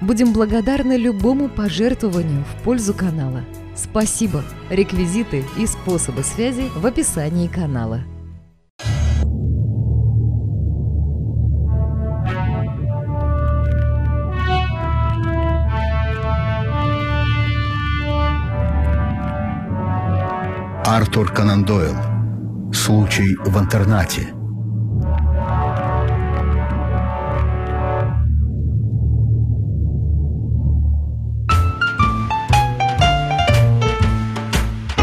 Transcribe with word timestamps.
Будем 0.00 0.32
благодарны 0.32 0.96
любому 0.96 1.48
пожертвованию 1.48 2.42
в 2.44 2.62
пользу 2.62 2.94
канала. 2.94 3.44
Спасибо! 3.76 4.42
Реквизиты 4.70 5.44
и 5.58 5.66
способы 5.66 6.22
связи 6.22 6.70
в 6.74 6.86
описании 6.86 7.48
канала. 7.48 8.02
Артур 20.86 21.30
Конан 21.32 21.64
Дойл. 21.64 21.94
Случай 22.72 23.36
в 23.44 23.58
интернате. 23.58 24.39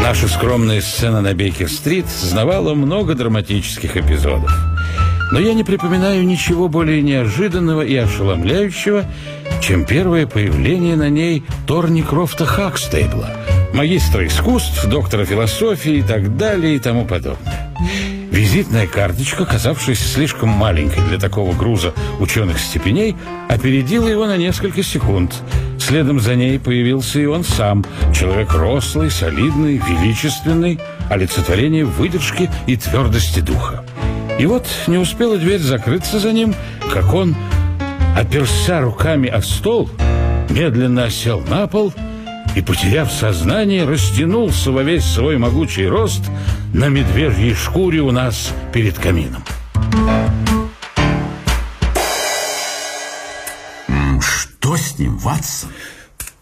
Наша 0.08 0.26
скромная 0.26 0.80
сцена 0.80 1.20
на 1.20 1.34
Бейкер-стрит 1.34 2.06
знавала 2.08 2.72
много 2.72 3.14
драматических 3.14 3.98
эпизодов. 3.98 4.50
Но 5.32 5.38
я 5.38 5.52
не 5.52 5.64
припоминаю 5.64 6.26
ничего 6.26 6.68
более 6.68 7.02
неожиданного 7.02 7.82
и 7.82 7.94
ошеломляющего, 7.94 9.04
чем 9.60 9.84
первое 9.84 10.26
появление 10.26 10.96
на 10.96 11.10
ней 11.10 11.44
Торни 11.66 12.00
Крофта 12.00 12.46
Хакстейбла, 12.46 13.28
магистра 13.74 14.26
искусств, 14.26 14.86
доктора 14.86 15.26
философии 15.26 15.96
и 15.96 16.02
так 16.02 16.38
далее 16.38 16.76
и 16.76 16.78
тому 16.78 17.04
подобное. 17.04 17.70
Визитная 18.38 18.86
карточка, 18.86 19.44
казавшаяся 19.44 20.06
слишком 20.06 20.48
маленькой 20.50 21.02
для 21.08 21.18
такого 21.18 21.52
груза 21.56 21.92
ученых 22.20 22.60
степеней, 22.60 23.16
опередила 23.48 24.06
его 24.06 24.26
на 24.26 24.36
несколько 24.36 24.84
секунд– 24.84 25.34
Следом 25.78 26.20
за 26.20 26.34
ней 26.34 26.58
появился 26.58 27.18
и 27.18 27.24
он 27.24 27.44
сам, 27.44 27.82
человек 28.14 28.52
рослый, 28.52 29.10
солидный, 29.10 29.78
величественный, 29.78 30.78
олицетворение 31.08 31.86
выдержки 31.86 32.50
и 32.66 32.76
твердости 32.76 33.40
духа. 33.40 33.84
И 34.38 34.44
вот 34.44 34.66
не 34.86 34.98
успела 34.98 35.38
дверь 35.38 35.60
закрыться 35.60 36.20
за 36.20 36.32
ним, 36.32 36.54
как 36.92 37.14
он, 37.14 37.34
оперся 38.14 38.82
руками 38.82 39.30
о 39.30 39.40
стол, 39.40 39.88
медленно 40.50 41.04
осел 41.04 41.40
на 41.40 41.66
пол 41.68 41.94
и, 42.54 42.60
потеряв 42.60 43.10
сознание, 43.10 43.84
растянулся 43.86 44.70
во 44.70 44.82
весь 44.82 45.04
свой 45.04 45.38
могучий 45.38 45.86
рост 45.86 46.22
на 46.72 46.88
медвежьей 46.88 47.54
шкуре 47.54 48.00
у 48.00 48.10
нас 48.10 48.52
перед 48.72 48.98
камином. 48.98 49.42
Что 54.20 54.76
с 54.76 54.98
ним, 54.98 55.16
Ватсон? 55.18 55.70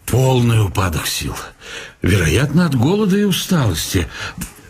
Полный 0.05 0.63
упадок 0.63 1.07
сил. 1.07 1.35
Вероятно, 2.01 2.65
от 2.65 2.75
голода 2.75 3.17
и 3.17 3.23
усталости. 3.23 4.07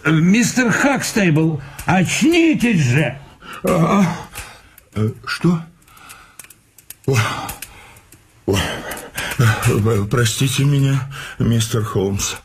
Мистер 0.06 0.72
Хакстейбл, 0.72 1.62
очнитесь 1.86 2.82
же! 2.82 3.20
А, 3.64 4.06
а, 4.96 5.12
что? 5.26 5.62
О, 7.06 7.18
о, 8.48 8.56
простите 10.10 10.64
меня, 10.64 11.12
мистер 11.40 11.84
Холмс. 11.84 12.36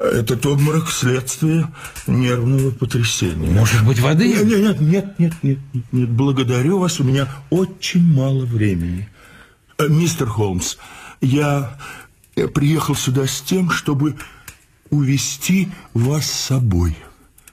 Этот 0.00 0.46
обморок 0.46 0.88
следствие 0.90 1.66
нервного 2.06 2.70
потрясения. 2.70 3.50
Может 3.50 3.84
быть, 3.84 3.98
воды? 3.98 4.28
Нет, 4.28 4.44
нет, 4.44 4.80
нет, 4.80 5.18
нет, 5.18 5.34
нет, 5.42 5.58
нет. 5.90 6.08
Благодарю 6.10 6.78
вас, 6.78 7.00
у 7.00 7.04
меня 7.04 7.28
очень 7.50 8.04
мало 8.04 8.44
времени. 8.44 9.08
Э, 9.76 9.88
мистер 9.88 10.28
Холмс, 10.28 10.76
я 11.20 11.78
приехал 12.54 12.94
сюда 12.94 13.26
с 13.26 13.40
тем, 13.40 13.70
чтобы 13.70 14.16
увести 14.90 15.68
вас 15.94 16.26
с 16.26 16.46
собой. 16.46 16.96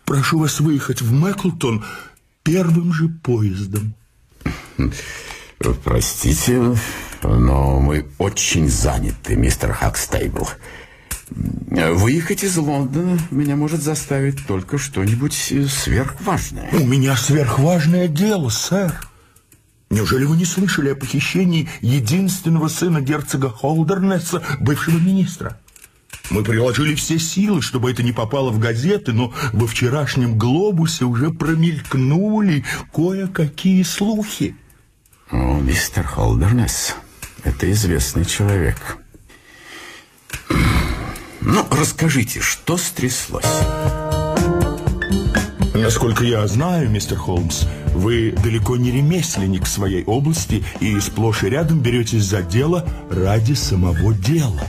Прошу 0.05 0.37
вас 0.37 0.59
выехать 0.59 1.01
в 1.01 1.11
Мэклтон 1.11 1.83
первым 2.43 2.93
же 2.93 3.09
поездом. 3.09 3.95
Простите, 5.83 6.75
но 7.23 7.79
мы 7.79 8.05
очень 8.19 8.69
заняты, 8.69 9.35
мистер 9.35 9.73
Хакстейбл. 9.73 10.47
Выехать 11.29 12.43
из 12.43 12.55
Лондона 12.57 13.17
меня 13.31 13.55
может 13.55 13.81
заставить 13.81 14.45
только 14.47 14.77
что-нибудь 14.77 15.33
сверхважное. 15.33 16.69
У 16.73 16.85
меня 16.85 17.15
сверхважное 17.17 18.07
дело, 18.07 18.49
сэр. 18.49 18.93
Неужели 19.89 20.25
вы 20.25 20.37
не 20.37 20.45
слышали 20.45 20.89
о 20.89 20.95
похищении 20.95 21.69
единственного 21.81 22.67
сына 22.67 23.01
герцога 23.01 23.49
Холдернесса, 23.49 24.41
бывшего 24.59 24.97
министра? 24.97 25.59
Мы 26.31 26.43
приложили 26.43 26.95
все 26.95 27.19
силы, 27.19 27.61
чтобы 27.61 27.91
это 27.91 28.01
не 28.01 28.11
попало 28.11 28.49
в 28.49 28.57
газеты, 28.57 29.13
но 29.13 29.33
во 29.53 29.67
вчерашнем 29.67 30.37
«Глобусе» 30.37 31.05
уже 31.05 31.29
промелькнули 31.29 32.65
кое-какие 32.93 33.83
слухи. 33.83 34.55
О, 35.29 35.59
мистер 35.59 36.03
Холдернесс, 36.03 36.95
это 37.43 37.71
известный 37.71 38.25
человек. 38.25 38.97
Ну, 41.47 41.63
расскажите, 41.69 42.41
что 42.41 42.75
стряслось? 42.75 43.45
Насколько 45.75 46.23
я 46.23 46.47
знаю, 46.47 46.89
мистер 46.89 47.17
Холмс, 47.17 47.65
вы 47.93 48.31
далеко 48.31 48.77
не 48.77 48.89
ремесленник 48.89 49.67
своей 49.67 50.03
области 50.05 50.63
и 50.79 50.99
сплошь 50.99 51.43
и 51.43 51.49
рядом 51.49 51.81
беретесь 51.81 52.23
за 52.23 52.41
дело 52.41 52.83
ради 53.11 53.53
самого 53.53 54.15
дела. 54.15 54.59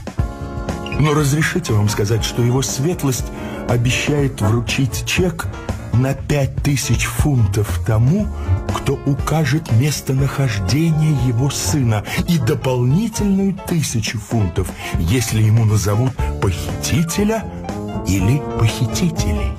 Но 0.99 1.15
разрешите 1.15 1.73
вам 1.73 1.89
сказать, 1.89 2.23
что 2.23 2.43
его 2.43 2.61
светлость 2.61 3.25
обещает 3.67 4.39
вручить 4.39 5.03
чек 5.07 5.47
на 5.97 6.13
пять 6.13 6.55
тысяч 6.63 7.05
фунтов 7.05 7.81
тому, 7.85 8.27
кто 8.75 8.93
укажет 9.05 9.71
местонахождение 9.73 11.15
его 11.27 11.49
сына, 11.49 12.03
и 12.27 12.37
дополнительную 12.37 13.55
тысячу 13.67 14.19
фунтов, 14.19 14.71
если 14.99 15.41
ему 15.41 15.65
назовут 15.65 16.13
похитителя 16.41 17.43
или 18.07 18.41
похитителей. 18.59 19.51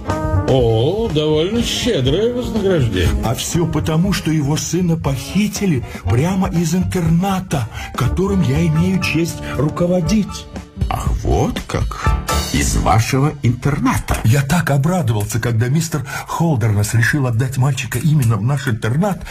О, 0.50 1.10
довольно 1.12 1.62
щедрое 1.62 2.32
вознаграждение. 2.32 3.22
А 3.24 3.34
все 3.34 3.66
потому, 3.66 4.14
что 4.14 4.30
его 4.30 4.56
сына 4.56 4.96
похитили 4.96 5.84
прямо 6.04 6.48
из 6.48 6.74
интерната, 6.74 7.68
которым 7.94 8.40
я 8.42 8.66
имею 8.66 9.02
честь 9.02 9.36
руководить. 9.56 10.46
Ах, 10.90 11.08
вот 11.22 11.60
как 11.66 12.26
из 12.52 12.76
вашего 12.76 13.34
интерната. 13.42 14.16
Я 14.24 14.42
так 14.42 14.70
обрадовался, 14.70 15.38
когда 15.38 15.68
мистер 15.68 16.04
Холдернес 16.26 16.94
решил 16.94 17.26
отдать 17.26 17.58
мальчика 17.58 17.98
именно 17.98 18.36
в 18.36 18.42
наш 18.42 18.68
интернат. 18.68 19.22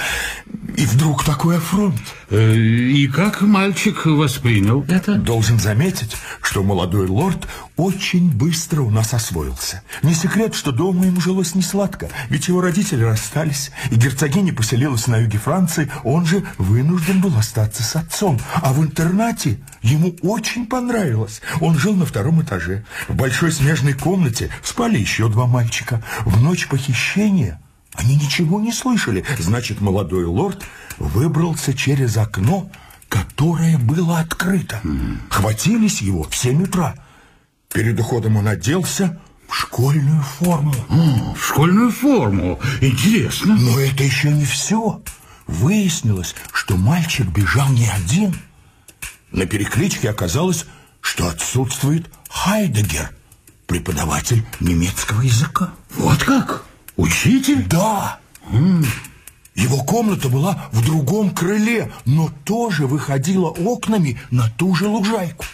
И 0.75 0.85
вдруг 0.85 1.23
такой 1.23 1.57
афронт. 1.57 1.99
Э, 2.29 2.55
и 2.55 3.07
как 3.07 3.41
мальчик 3.41 4.05
воспринял 4.05 4.83
это? 4.89 5.15
Должен 5.15 5.59
заметить, 5.59 6.17
что 6.41 6.61
молодой 6.63 7.07
лорд 7.07 7.47
очень 7.77 8.29
быстро 8.31 8.81
у 8.81 8.89
нас 8.89 9.13
освоился. 9.13 9.81
Не 10.03 10.13
секрет, 10.13 10.53
что 10.53 10.71
дома 10.71 11.05
ему 11.05 11.21
жилось 11.21 11.55
не 11.55 11.61
сладко, 11.61 12.09
ведь 12.29 12.49
его 12.49 12.61
родители 12.61 13.03
расстались, 13.03 13.71
и 13.91 13.95
герцогиня 13.95 14.53
поселилась 14.53 15.07
на 15.07 15.17
юге 15.17 15.37
Франции, 15.37 15.89
он 16.03 16.25
же 16.25 16.43
вынужден 16.57 17.21
был 17.21 17.37
остаться 17.37 17.83
с 17.83 17.95
отцом. 17.95 18.39
А 18.55 18.73
в 18.73 18.83
интернате 18.83 19.59
ему 19.81 20.15
очень 20.21 20.65
понравилось. 20.65 21.41
Он 21.61 21.77
жил 21.77 21.93
на 21.95 22.05
втором 22.05 22.41
этаже. 22.41 22.83
В 23.07 23.15
большой 23.15 23.51
смежной 23.53 23.93
комнате 23.93 24.49
спали 24.63 24.97
еще 24.97 25.29
два 25.29 25.45
мальчика. 25.45 26.03
В 26.25 26.41
ночь 26.41 26.67
похищения 26.67 27.61
они 27.93 28.15
ничего 28.15 28.59
не 28.59 28.73
слышали. 28.73 29.23
Значит, 29.39 29.81
молодой 29.81 30.25
лорд 30.25 30.63
выбрался 30.97 31.73
через 31.73 32.17
окно, 32.17 32.69
которое 33.09 33.77
было 33.77 34.19
открыто. 34.19 34.81
Хватились 35.29 36.01
его 36.01 36.23
в 36.23 36.35
семь 36.35 36.63
утра. 36.63 36.95
Перед 37.73 37.99
уходом 37.99 38.37
он 38.37 38.47
оделся 38.47 39.19
в 39.47 39.55
школьную 39.55 40.21
форму. 40.21 40.73
О, 40.89 41.33
в 41.33 41.45
школьную 41.45 41.91
форму? 41.91 42.59
Интересно. 42.81 43.55
Но 43.55 43.79
это 43.79 44.03
еще 44.03 44.31
не 44.31 44.45
все. 44.45 45.01
Выяснилось, 45.47 46.35
что 46.51 46.75
мальчик 46.75 47.27
бежал 47.27 47.69
не 47.69 47.87
один. 47.87 48.35
На 49.31 49.45
перекличке 49.45 50.09
оказалось, 50.09 50.65
что 51.01 51.27
отсутствует 51.29 52.07
Хайдегер, 52.29 53.11
преподаватель 53.65 54.45
немецкого 54.59 55.21
языка. 55.21 55.71
Вот 55.95 56.23
как? 56.23 56.65
Учитель? 56.97 57.65
Да. 57.67 58.19
Его 59.57 59.83
комната 59.83 60.29
была 60.29 60.69
в 60.71 60.85
другом 60.85 61.31
крыле, 61.31 61.91
но 62.05 62.29
тоже 62.45 62.85
выходила 62.85 63.49
окнами 63.49 64.21
на 64.29 64.51
ту 64.51 64.75
же 64.75 64.87
лужайку. 64.87 65.45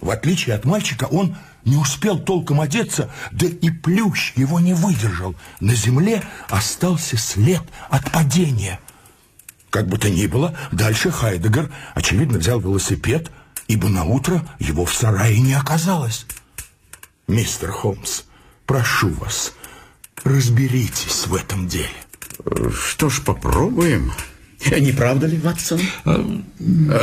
В 0.00 0.10
отличие 0.10 0.54
от 0.54 0.64
мальчика, 0.64 1.04
он 1.04 1.36
не 1.64 1.76
успел 1.76 2.20
толком 2.20 2.60
одеться, 2.60 3.10
да 3.32 3.46
и 3.46 3.70
плющ 3.70 4.34
его 4.36 4.60
не 4.60 4.72
выдержал. 4.72 5.34
На 5.58 5.74
земле 5.74 6.22
остался 6.48 7.16
след 7.16 7.62
от 7.90 8.12
падения. 8.12 8.78
Как 9.68 9.88
бы 9.88 9.98
то 9.98 10.08
ни 10.08 10.28
было, 10.28 10.56
дальше 10.70 11.10
Хайдегер, 11.10 11.72
очевидно, 11.94 12.38
взял 12.38 12.60
велосипед, 12.60 13.32
ибо 13.66 13.88
на 13.88 14.04
утро 14.04 14.46
его 14.60 14.84
в 14.84 14.94
сарае 14.94 15.40
не 15.40 15.54
оказалось. 15.54 16.24
Мистер 17.26 17.72
Холмс, 17.72 18.22
прошу 18.64 19.08
вас, 19.14 19.54
разберитесь 20.22 21.26
в 21.26 21.34
этом 21.34 21.66
деле. 21.66 22.03
Что 22.72 23.08
ж, 23.08 23.22
попробуем. 23.22 24.12
Не 24.66 24.92
правда 24.92 25.26
ли, 25.26 25.38
Ватсон? 25.38 25.80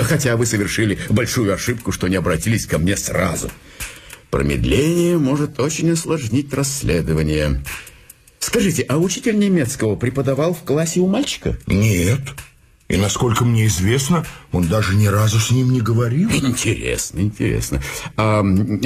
Хотя 0.03 0.35
вы 0.35 0.45
совершили 0.45 0.97
большую 1.09 1.53
ошибку, 1.53 1.91
что 1.91 2.07
не 2.07 2.15
обратились 2.15 2.65
ко 2.65 2.77
мне 2.77 2.97
сразу. 2.97 3.49
Промедление 4.29 5.17
может 5.17 5.59
очень 5.59 5.91
осложнить 5.91 6.53
расследование. 6.53 7.61
Скажите, 8.39 8.83
а 8.83 8.97
учитель 8.97 9.37
немецкого 9.37 9.95
преподавал 9.95 10.53
в 10.53 10.63
классе 10.63 10.99
у 10.99 11.07
мальчика? 11.07 11.57
Нет. 11.67 12.21
И, 12.91 12.97
насколько 12.97 13.45
мне 13.45 13.67
известно, 13.67 14.25
он 14.51 14.67
даже 14.67 14.95
ни 14.95 15.07
разу 15.07 15.39
с 15.39 15.49
ним 15.49 15.71
не 15.71 15.79
говорил. 15.79 16.29
Интересно, 16.33 17.21
интересно. 17.21 17.81
А 18.17 18.43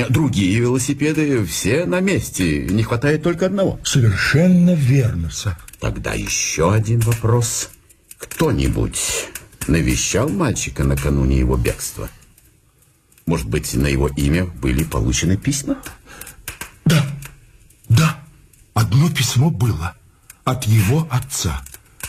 другие 0.10 0.60
велосипеды 0.60 1.44
все 1.44 1.88
на 1.88 2.02
месте. 2.02 2.68
Не 2.68 2.84
хватает 2.84 3.24
только 3.24 3.48
одного. 3.48 3.80
Совершенно 3.84 4.76
верно, 4.76 5.32
сэр. 5.32 5.58
Тогда 5.80 6.14
еще 6.14 6.72
один 6.72 7.00
вопрос. 7.00 7.72
Кто-нибудь 8.20 9.00
навещал 9.66 10.30
мальчика 10.30 10.84
накануне 10.84 11.40
его 11.40 11.58
бегства? 11.58 12.08
Может 13.26 13.50
быть, 13.50 13.74
на 13.74 13.88
его 13.88 14.08
имя 14.08 14.46
были 14.46 14.84
получены 14.84 15.36
письма? 15.36 15.80
Да, 16.86 17.04
да. 17.90 18.20
Одно 18.76 19.10
письмо 19.10 19.50
было 19.50 19.96
от 20.44 20.66
его 20.66 21.08
отца. 21.10 21.64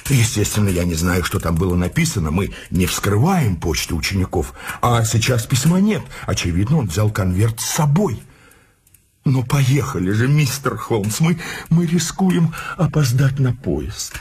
Естественно, 0.08 0.68
я 0.68 0.84
не 0.84 0.94
знаю, 0.94 1.24
что 1.24 1.38
там 1.38 1.56
было 1.56 1.74
написано. 1.74 2.30
Мы 2.30 2.52
не 2.70 2.86
вскрываем 2.86 3.56
почту 3.56 3.96
учеников. 3.96 4.54
А 4.80 5.04
сейчас 5.04 5.46
письма 5.46 5.80
нет. 5.80 6.02
Очевидно, 6.26 6.78
он 6.78 6.86
взял 6.86 7.10
конверт 7.10 7.60
с 7.60 7.66
собой. 7.66 8.22
Но 9.24 9.42
поехали 9.42 10.12
же, 10.12 10.28
мистер 10.28 10.76
Холмс. 10.76 11.18
Мы, 11.18 11.38
мы 11.68 11.86
рискуем 11.86 12.54
опоздать 12.76 13.40
на 13.40 13.52
поезд. 13.52 14.14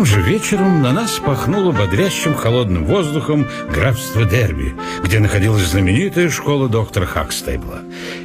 Тем 0.00 0.06
же 0.06 0.22
вечером 0.22 0.80
на 0.80 0.92
нас 0.92 1.18
пахнуло 1.18 1.72
бодрящим 1.72 2.34
холодным 2.34 2.86
воздухом 2.86 3.46
графства 3.70 4.24
Дерби, 4.24 4.74
где 5.04 5.18
находилась 5.18 5.68
знаменитая 5.68 6.30
школа 6.30 6.70
доктора 6.70 7.04
Хакстейбла. 7.04 7.80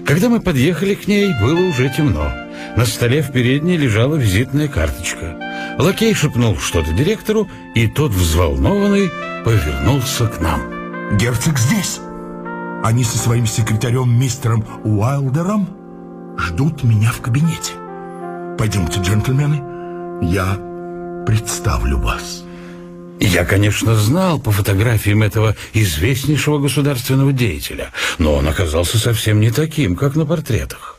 Когда 0.06 0.30
мы 0.30 0.40
подъехали 0.40 0.96
к 0.96 1.06
ней, 1.06 1.34
было 1.42 1.60
уже 1.68 1.90
темно. 1.90 2.32
На 2.78 2.86
столе 2.86 3.22
в 3.22 3.34
передней 3.34 3.76
лежала 3.76 4.16
визитная 4.16 4.70
карточка. 4.70 5.36
Лакей 5.78 6.14
шепнул 6.14 6.58
что-то 6.58 6.94
директору, 6.94 7.50
и 7.74 7.88
тот, 7.88 8.12
взволнованный, 8.12 9.12
повернулся 9.44 10.28
к 10.28 10.40
нам. 10.40 11.18
Герцог 11.18 11.60
здесь. 11.60 12.00
Они 12.86 13.04
со 13.04 13.18
своим 13.18 13.46
секретарем 13.46 14.18
мистером 14.18 14.64
Уайлдером 14.86 15.68
ждут 16.38 16.86
меня 16.86 17.12
в 17.12 17.20
кабинете. 17.20 17.74
Пойдемте, 18.58 19.02
джентльмены. 19.02 19.62
Я 20.22 20.58
представлю 21.26 22.00
вас. 22.00 22.44
Я, 23.20 23.46
конечно, 23.46 23.96
знал 23.96 24.40
по 24.40 24.52
фотографиям 24.52 25.24
этого 25.24 25.56
известнейшего 25.74 26.60
государственного 26.60 27.32
деятеля, 27.32 27.92
но 28.20 28.36
он 28.36 28.48
оказался 28.48 28.98
совсем 28.98 29.40
не 29.40 29.52
таким, 29.52 29.96
как 29.96 30.16
на 30.16 30.26
портретах. 30.26 30.95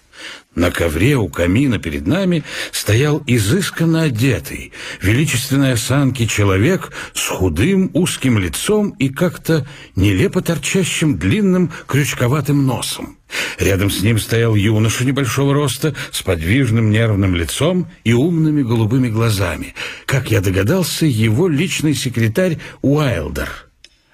На 0.56 0.70
ковре 0.70 1.17
у 1.17 1.29
камина 1.29 1.79
перед 1.79 2.06
нами 2.06 2.43
стоял 2.73 3.23
изысканно 3.26 4.05
одетый, 4.05 4.73
величественной 5.03 5.75
осанки 5.75 6.25
человек 6.25 6.93
с 7.12 7.29
худым 7.29 7.91
узким 7.93 8.38
лицом 8.38 8.91
и 8.99 9.11
как-то 9.11 9.67
нелепо 9.97 10.41
торчащим 10.41 11.19
длинным 11.19 11.70
крючковатым 11.87 12.64
носом. 12.67 13.19
Рядом 13.58 13.91
с 13.91 14.00
ним 14.00 14.19
стоял 14.19 14.55
юноша 14.55 15.05
небольшого 15.05 15.53
роста 15.53 15.94
с 16.11 16.23
подвижным 16.23 16.91
нервным 16.91 17.37
лицом 17.37 17.91
и 18.05 18.14
умными 18.14 18.62
голубыми 18.62 19.09
глазами. 19.09 19.75
Как 20.06 20.31
я 20.31 20.41
догадался, 20.41 21.05
его 21.05 21.49
личный 21.49 21.93
секретарь 21.93 22.59
Уайлдер. 22.81 23.67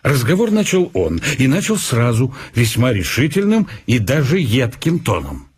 Разговор 0.03 0.50
начал 0.50 0.91
он, 0.95 1.23
и 1.38 1.47
начал 1.47 1.77
сразу, 1.77 2.35
весьма 2.56 2.93
решительным 2.93 3.69
и 3.87 4.00
даже 4.00 4.41
едким 4.41 4.99
тоном. 4.99 5.51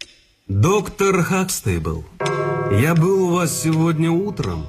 Доктор 0.47 1.23
Хакстейбл, 1.23 2.05
я 2.71 2.95
был 2.95 3.29
у 3.29 3.33
вас 3.33 3.63
сегодня 3.63 4.11
утром, 4.11 4.67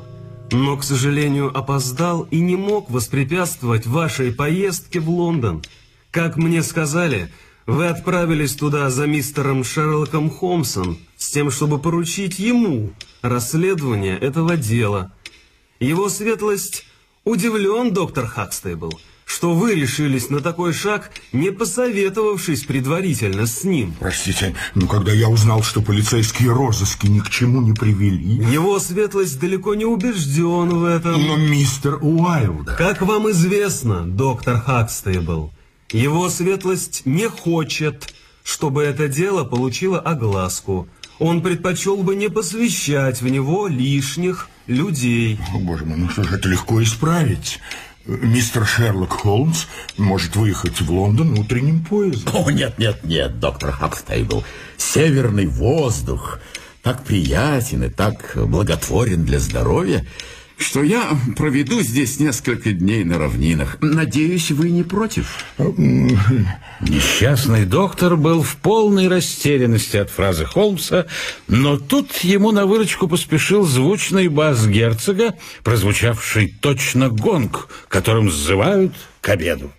но, 0.53 0.77
к 0.77 0.85
сожалению, 0.85 1.51
опоздал 1.55 2.21
и 2.31 2.39
не 2.39 2.55
мог 2.55 2.89
воспрепятствовать 2.89 3.85
вашей 3.85 4.31
поездке 4.31 5.01
в 5.01 5.09
Лондон. 5.09 5.61
Как 6.11 6.37
мне 6.37 6.63
сказали, 6.63 7.29
вы 7.65 7.87
отправились 7.87 8.55
туда 8.55 8.89
за 8.89 9.05
мистером 9.05 9.65
Шерлоком 9.65 10.29
Холмсом 10.29 10.97
с 11.17 11.29
тем, 11.29 11.51
чтобы 11.51 11.77
поручить 11.77 12.39
ему 12.39 12.93
расследование 13.21 14.17
этого 14.17 14.55
дела. 14.55 15.11
Его 15.81 16.07
светлость 16.07 16.85
удивлен, 17.25 17.91
доктор 17.91 18.27
Хакстейбл, 18.27 18.97
что 19.25 19.53
вы 19.55 19.75
решились 19.75 20.29
на 20.29 20.39
такой 20.39 20.71
шаг, 20.71 21.11
не 21.33 21.51
посоветовавшись 21.51 22.63
предварительно 22.63 23.47
с 23.47 23.63
ним. 23.63 23.93
Простите, 23.99 24.55
но 24.75 24.87
когда 24.87 25.11
я 25.11 25.27
узнал, 25.27 25.63
что 25.63 25.81
полицейские 25.81 26.53
розыски 26.53 27.07
ни 27.07 27.19
к 27.19 27.29
чему 27.29 27.61
не 27.61 27.73
привели... 27.73 28.35
Его 28.51 28.79
светлость 28.79 29.39
далеко 29.39 29.73
не 29.75 29.85
убежден 29.85 30.69
в 30.69 30.83
этом. 30.85 31.21
Но 31.21 31.37
мистер 31.37 31.95
Уайлдер... 32.01 32.75
Как 32.75 33.01
вам 33.01 33.29
известно, 33.31 34.05
доктор 34.05 34.61
Хакстейбл, 34.61 35.51
его 35.91 36.29
светлость 36.29 37.01
не 37.05 37.27
хочет, 37.27 38.13
чтобы 38.43 38.83
это 38.83 39.07
дело 39.07 39.43
получило 39.43 39.99
огласку. 39.99 40.87
Он 41.17 41.41
предпочел 41.41 41.97
бы 41.97 42.15
не 42.15 42.29
посвящать 42.29 43.21
в 43.21 43.27
него 43.27 43.67
лишних 43.67 44.49
людей. 44.67 45.39
О, 45.53 45.59
боже 45.59 45.85
мой, 45.85 45.97
ну 45.97 46.09
что 46.09 46.23
же, 46.23 46.35
это 46.35 46.49
легко 46.49 46.81
исправить. 46.83 47.59
Мистер 48.07 48.65
Шерлок 48.65 49.13
Холмс 49.13 49.65
может 49.97 50.35
выехать 50.35 50.79
в 50.79 50.91
Лондон 50.91 51.39
утренним 51.39 51.83
поездом. 51.83 52.45
О, 52.45 52.51
нет, 52.51 52.77
нет, 52.77 53.03
нет, 53.03 53.39
доктор 53.39 53.71
Хакстейбл. 53.71 54.43
Северный 54.77 55.47
воздух 55.47 56.39
так 56.83 57.03
приятен 57.03 57.83
и 57.83 57.89
так 57.89 58.33
благотворен 58.35 59.25
для 59.25 59.39
здоровья, 59.39 60.05
что 60.57 60.83
я 60.83 61.17
проведу 61.35 61.81
здесь 61.81 62.19
несколько 62.19 62.71
дней 62.71 63.03
на 63.03 63.17
равнинах. 63.17 63.77
Надеюсь, 63.81 64.51
вы 64.51 64.69
не 64.69 64.83
против? 64.83 65.45
Несчастный 66.81 67.65
доктор 67.65 68.15
был 68.15 68.41
в 68.41 68.57
полной 68.57 69.07
растерянности 69.07 69.97
от 69.97 70.09
фразы 70.09 70.45
Холмса, 70.45 71.05
но 71.47 71.77
тут 71.77 72.17
ему 72.19 72.51
на 72.51 72.65
выручку 72.65 73.07
поспешил 73.07 73.65
звучный 73.65 74.27
бас 74.27 74.67
герцога, 74.67 75.35
прозвучавший 75.63 76.53
точно 76.61 77.09
гонг, 77.09 77.69
которым 77.87 78.29
сзывают 78.29 78.93
к 79.21 79.29
обеду. 79.29 79.71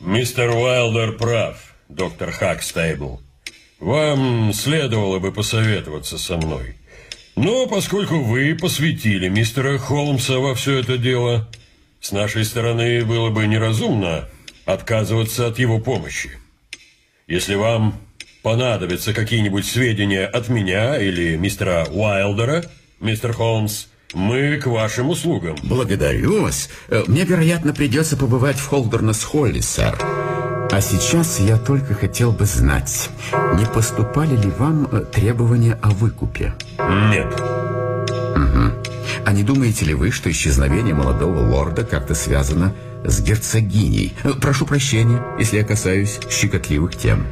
Мистер 0.00 0.50
Уайлдер 0.50 1.16
прав, 1.16 1.56
доктор 1.88 2.30
Хакстейбл. 2.30 3.20
Вам 3.80 4.52
следовало 4.52 5.18
бы 5.18 5.32
посоветоваться 5.32 6.18
со 6.18 6.36
мной. 6.36 6.77
Но 7.40 7.68
поскольку 7.68 8.20
вы 8.20 8.56
посвятили 8.56 9.28
мистера 9.28 9.78
Холмса 9.78 10.38
во 10.38 10.56
все 10.56 10.78
это 10.80 10.98
дело, 10.98 11.48
с 12.00 12.10
нашей 12.10 12.44
стороны 12.44 13.04
было 13.04 13.30
бы 13.30 13.46
неразумно 13.46 14.28
отказываться 14.66 15.46
от 15.46 15.56
его 15.60 15.78
помощи. 15.78 16.30
Если 17.28 17.54
вам 17.54 18.00
понадобятся 18.42 19.14
какие-нибудь 19.14 19.66
сведения 19.66 20.26
от 20.26 20.48
меня 20.48 21.00
или 21.00 21.36
мистера 21.36 21.86
Уайлдера, 21.88 22.64
мистер 22.98 23.32
Холмс, 23.32 23.86
Мы 24.14 24.56
к 24.56 24.66
вашим 24.66 25.10
услугам. 25.10 25.54
Благодарю 25.62 26.42
вас. 26.42 26.70
Э, 26.88 27.04
мне, 27.06 27.24
вероятно, 27.24 27.74
придется 27.74 28.16
побывать 28.16 28.56
в 28.56 28.66
Холдернес-Холле, 28.66 29.60
сэр. 29.60 29.96
А 30.70 30.80
сейчас 30.82 31.40
я 31.40 31.56
только 31.56 31.94
хотел 31.94 32.30
бы 32.30 32.44
знать, 32.44 33.08
не 33.54 33.64
поступали 33.64 34.36
ли 34.36 34.50
вам 34.50 34.86
э, 34.92 35.00
требования 35.00 35.78
о 35.82 35.90
выкупе? 35.90 36.54
Нет. 37.10 37.40
Угу. 37.40 38.72
А 39.24 39.32
не 39.32 39.42
думаете 39.42 39.86
ли 39.86 39.94
вы, 39.94 40.10
что 40.10 40.30
исчезновение 40.30 40.94
молодого 40.94 41.40
лорда 41.40 41.84
как-то 41.84 42.14
связано 42.14 42.74
с 43.02 43.20
герцогиней? 43.22 44.12
Э, 44.24 44.32
прошу 44.38 44.66
прощения, 44.66 45.24
если 45.38 45.56
я 45.56 45.64
касаюсь 45.64 46.20
щекотливых 46.30 46.94
тем. 46.96 47.26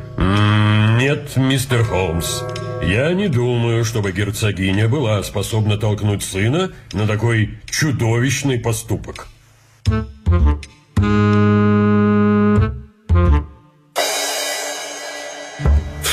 Нет, 0.98 1.36
мистер 1.36 1.84
Холмс. 1.84 2.42
Я 2.82 3.12
не 3.12 3.28
думаю, 3.28 3.84
чтобы 3.84 4.12
герцогиня 4.12 4.88
была 4.88 5.22
способна 5.22 5.76
толкнуть 5.76 6.24
сына 6.24 6.70
на 6.92 7.06
такой 7.06 7.58
чудовищный 7.66 8.58
поступок. 8.58 9.26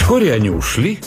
Вскоре 0.03 0.33
они 0.33 0.49
ушли. 0.49 0.99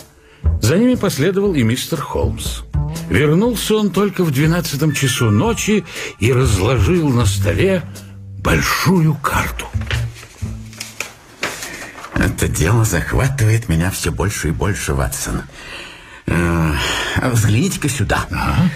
За 0.63 0.79
ними 0.79 0.95
последовал 0.95 1.55
и 1.55 1.63
мистер 1.63 2.01
Холмс. 2.01 2.63
Вернулся 3.11 3.77
он 3.77 3.91
только 3.91 4.25
в 4.25 4.31
двенадцатом 4.31 4.95
часу 4.95 5.31
ночи 5.31 5.85
и 6.19 6.33
разложил 6.33 7.11
на 7.11 7.27
столе 7.27 7.83
большую 8.39 9.15
карту. 9.17 9.67
Это 12.15 12.49
дело 12.49 12.87
захватывает 12.87 13.69
меня 13.69 13.91
все 13.91 14.11
больше 14.11 14.49
и 14.49 14.53
больше, 14.53 14.95
Ватсон. 14.95 15.43
Э, 16.27 16.73
взгляните-ка 17.23 17.91
сюда. 17.91 18.25
Ага. 18.31 18.71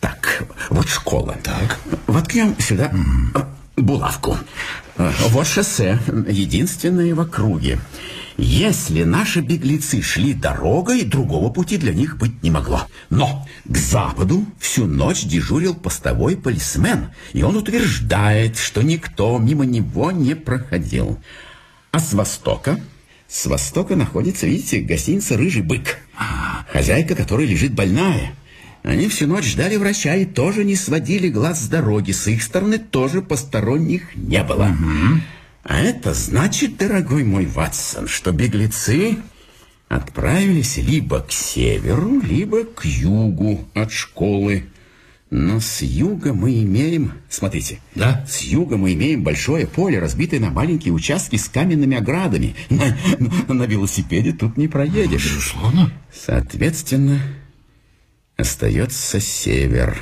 Так, 0.00 0.42
вот 0.70 0.88
школа. 0.88 1.36
Так. 1.42 1.78
Воткнем 2.06 2.58
сюда 2.58 2.90
mm. 2.90 3.46
булавку. 3.76 4.38
Э, 4.96 5.12
вот 5.28 5.46
шоссе, 5.46 5.98
единственное 6.26 7.14
в 7.14 7.20
округе. 7.20 7.78
Если 8.38 9.02
наши 9.04 9.40
беглецы 9.40 10.02
шли 10.02 10.34
дорогой, 10.34 11.04
другого 11.04 11.50
пути 11.50 11.78
для 11.78 11.94
них 11.94 12.18
быть 12.18 12.42
не 12.42 12.50
могло. 12.50 12.86
Но 13.08 13.46
к 13.64 13.76
западу 13.76 14.44
всю 14.58 14.86
ночь 14.86 15.24
дежурил 15.24 15.74
постовой 15.74 16.36
полисмен, 16.36 17.08
и 17.32 17.42
он 17.42 17.56
утверждает, 17.56 18.58
что 18.58 18.82
никто 18.82 19.38
мимо 19.38 19.64
него 19.64 20.10
не 20.10 20.34
проходил. 20.34 21.18
А 21.92 21.98
с 21.98 22.12
востока? 22.12 22.78
С 23.26 23.46
востока 23.46 23.96
находится, 23.96 24.46
видите, 24.46 24.80
гостиница 24.80 25.36
«Рыжий 25.36 25.62
бык». 25.62 25.98
Хозяйка, 26.70 27.14
которая 27.14 27.46
лежит 27.46 27.72
больная. 27.72 28.32
Они 28.82 29.08
всю 29.08 29.26
ночь 29.26 29.46
ждали 29.46 29.76
врача 29.76 30.14
и 30.14 30.26
тоже 30.26 30.62
не 30.62 30.76
сводили 30.76 31.28
глаз 31.28 31.62
с 31.62 31.68
дороги. 31.68 32.12
С 32.12 32.28
их 32.28 32.42
стороны 32.42 32.78
тоже 32.78 33.22
посторонних 33.22 34.14
не 34.14 34.44
было. 34.44 34.66
Угу. 34.66 35.20
А 35.68 35.80
это 35.80 36.14
значит, 36.14 36.76
дорогой 36.76 37.24
мой 37.24 37.44
Ватсон, 37.44 38.06
что 38.06 38.30
беглецы 38.30 39.18
отправились 39.88 40.76
либо 40.76 41.20
к 41.20 41.32
северу, 41.32 42.20
либо 42.20 42.64
к 42.64 42.84
югу 42.84 43.68
от 43.74 43.90
школы. 43.90 44.66
Но 45.30 45.58
с 45.58 45.82
юга 45.82 46.32
мы 46.32 46.62
имеем... 46.62 47.14
Смотрите. 47.28 47.80
Да? 47.96 48.24
С 48.28 48.42
юга 48.42 48.76
мы 48.76 48.92
имеем 48.92 49.24
большое 49.24 49.66
поле, 49.66 49.98
разбитое 49.98 50.38
на 50.38 50.50
маленькие 50.50 50.94
участки 50.94 51.34
с 51.34 51.48
каменными 51.48 51.96
оградами. 51.96 52.54
На, 52.70 52.96
на, 53.18 53.54
на 53.54 53.64
велосипеде 53.64 54.32
тут 54.32 54.56
не 54.56 54.68
проедешь. 54.68 55.24
Безусловно. 55.24 55.92
Соответственно, 56.14 57.20
остается 58.36 59.18
север. 59.18 59.98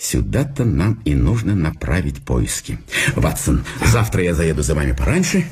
Сюда-то 0.00 0.64
нам 0.64 1.02
и 1.04 1.16
нужно 1.16 1.56
направить 1.56 2.24
поиски. 2.24 2.78
Ватсон, 3.16 3.64
завтра 3.84 4.22
я 4.22 4.32
заеду 4.32 4.62
за 4.62 4.76
вами 4.76 4.92
пораньше, 4.92 5.44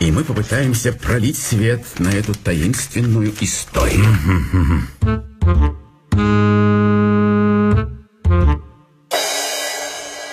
и 0.00 0.10
мы 0.10 0.24
попытаемся 0.24 0.94
пролить 0.94 1.36
свет 1.36 1.84
на 1.98 2.08
эту 2.08 2.34
таинственную 2.34 3.30
историю. 3.42 4.06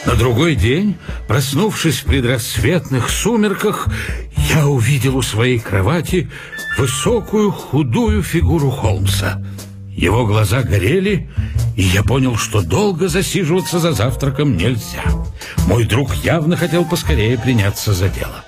На 0.06 0.16
другой 0.16 0.56
день, 0.56 0.96
проснувшись 1.28 2.00
в 2.00 2.06
предрассветных 2.06 3.10
сумерках, 3.10 3.90
я 4.50 4.66
увидел 4.66 5.18
у 5.18 5.22
своей 5.22 5.60
кровати 5.60 6.32
высокую 6.78 7.52
худую 7.52 8.24
фигуру 8.24 8.70
Холмса. 8.70 9.44
Его 9.98 10.27
глаза 10.27 10.62
горели, 10.62 11.27
и 11.75 11.82
я 11.82 12.04
понял, 12.04 12.38
что 12.38 12.62
долго 12.62 13.08
засиживаться 13.08 13.80
за 13.80 13.94
завтраком 13.94 14.56
нельзя. 14.56 15.04
Мой 15.68 15.86
друг 15.86 16.13
явно 16.13 16.56
хотел 16.56 16.86
поскорее 16.86 17.38
приняться 17.38 17.94
за 17.94 18.08
дело. 18.08 18.46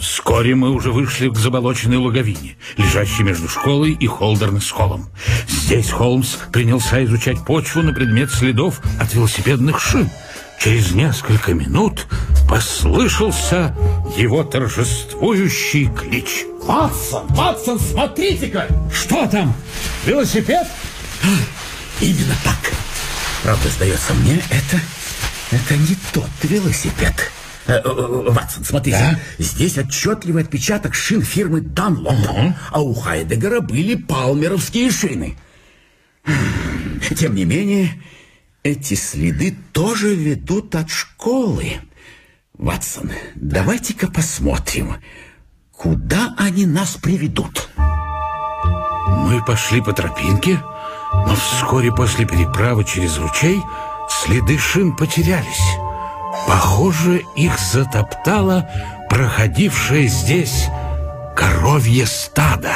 Вскоре 0.00 0.56
мы 0.56 0.70
уже 0.70 0.90
вышли 0.90 1.28
к 1.28 1.36
заболоченной 1.36 1.98
луговине, 1.98 2.56
лежащей 2.76 3.22
между 3.22 3.48
школой 3.48 3.92
и 3.92 4.08
Холдернес-холлом. 4.08 5.10
Здесь 5.48 5.90
Холмс 5.90 6.36
принялся 6.52 7.04
изучать 7.04 7.44
почву 7.46 7.82
на 7.82 7.92
предмет 7.92 8.32
следов 8.32 8.80
от 9.00 9.14
велосипедных 9.14 9.80
шин– 9.80 10.10
Через 10.64 10.92
несколько 10.92 11.52
минут 11.52 12.06
послышался 12.48 13.76
его 14.16 14.44
торжествующий 14.44 15.90
клич. 15.90 16.46
«Ватсон! 16.62 17.26
Ватсон, 17.28 17.78
смотрите-ка!» 17.78 18.66
«Что 18.90 19.26
там? 19.26 19.54
Велосипед?» 20.06 20.66
«Именно 22.00 22.34
так. 22.44 22.72
Правда, 23.42 23.68
сдается 23.68 24.12
мне, 24.14 24.42
это... 24.50 24.80
это 25.50 25.76
не 25.76 25.96
тот 26.12 26.28
велосипед». 26.42 27.30
Э, 27.66 27.80
э, 27.82 28.30
Ватсон, 28.30 28.64
смотрите, 28.64 28.98
да? 28.98 29.18
здесь 29.38 29.78
отчетливый 29.78 30.42
отпечаток 30.42 30.94
шин 30.94 31.22
фирмы 31.22 31.62
Данлоп, 31.62 32.12
угу. 32.12 32.54
а 32.70 32.82
у 32.82 32.92
Хайдегера 32.92 33.60
были 33.60 33.94
палмеровские 33.94 34.90
шины. 34.90 35.36
Тем 37.16 37.34
не 37.34 37.44
менее, 37.44 37.90
эти 38.62 38.94
следы 38.94 39.56
тоже 39.72 40.14
ведут 40.14 40.74
от 40.74 40.90
школы. 40.90 41.74
Ватсон, 42.54 43.10
давайте-ка 43.34 44.08
посмотрим, 44.08 44.96
куда 45.72 46.34
они 46.38 46.66
нас 46.66 46.96
приведут. 47.00 47.68
Мы 49.16 49.42
пошли 49.44 49.80
по 49.80 49.92
тропинке, 49.92 50.60
но 51.12 51.34
вскоре 51.34 51.92
после 51.92 52.26
переправы 52.26 52.84
через 52.84 53.18
ручей 53.18 53.62
следы 54.08 54.58
шин 54.58 54.94
потерялись. 54.96 55.78
Похоже, 56.46 57.22
их 57.36 57.58
затоптало 57.58 58.68
проходившее 59.08 60.08
здесь 60.08 60.68
коровье 61.36 62.06
стадо. 62.06 62.74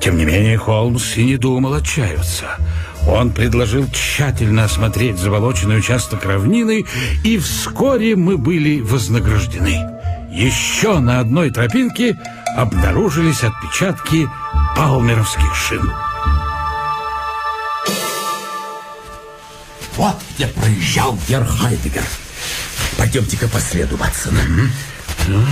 Тем 0.00 0.16
не 0.16 0.24
менее, 0.24 0.56
Холмс 0.56 1.16
и 1.16 1.24
не 1.24 1.36
думал 1.36 1.74
отчаиваться– 1.74 2.56
он 3.06 3.32
предложил 3.32 3.86
тщательно 3.90 4.64
осмотреть 4.64 5.18
заболоченный 5.18 5.78
участок 5.78 6.24
равнины, 6.24 6.84
и 7.24 7.38
вскоре 7.38 8.16
мы 8.16 8.36
были 8.36 8.80
вознаграждены. 8.80 9.99
Еще 10.30 11.00
на 11.00 11.18
одной 11.18 11.50
тропинке 11.50 12.16
обнаружились 12.56 13.42
отпечатки 13.42 14.28
палмеровских 14.76 15.54
шин. 15.54 15.92
Вот 19.96 20.16
где 20.34 20.46
проезжал 20.46 21.18
Герхайдегер. 21.28 22.04
Пойдемте-ка 22.96 23.48
по 23.48 23.58
следу, 23.58 23.96
Ватсон. 23.96 24.34
Угу. 24.36 25.44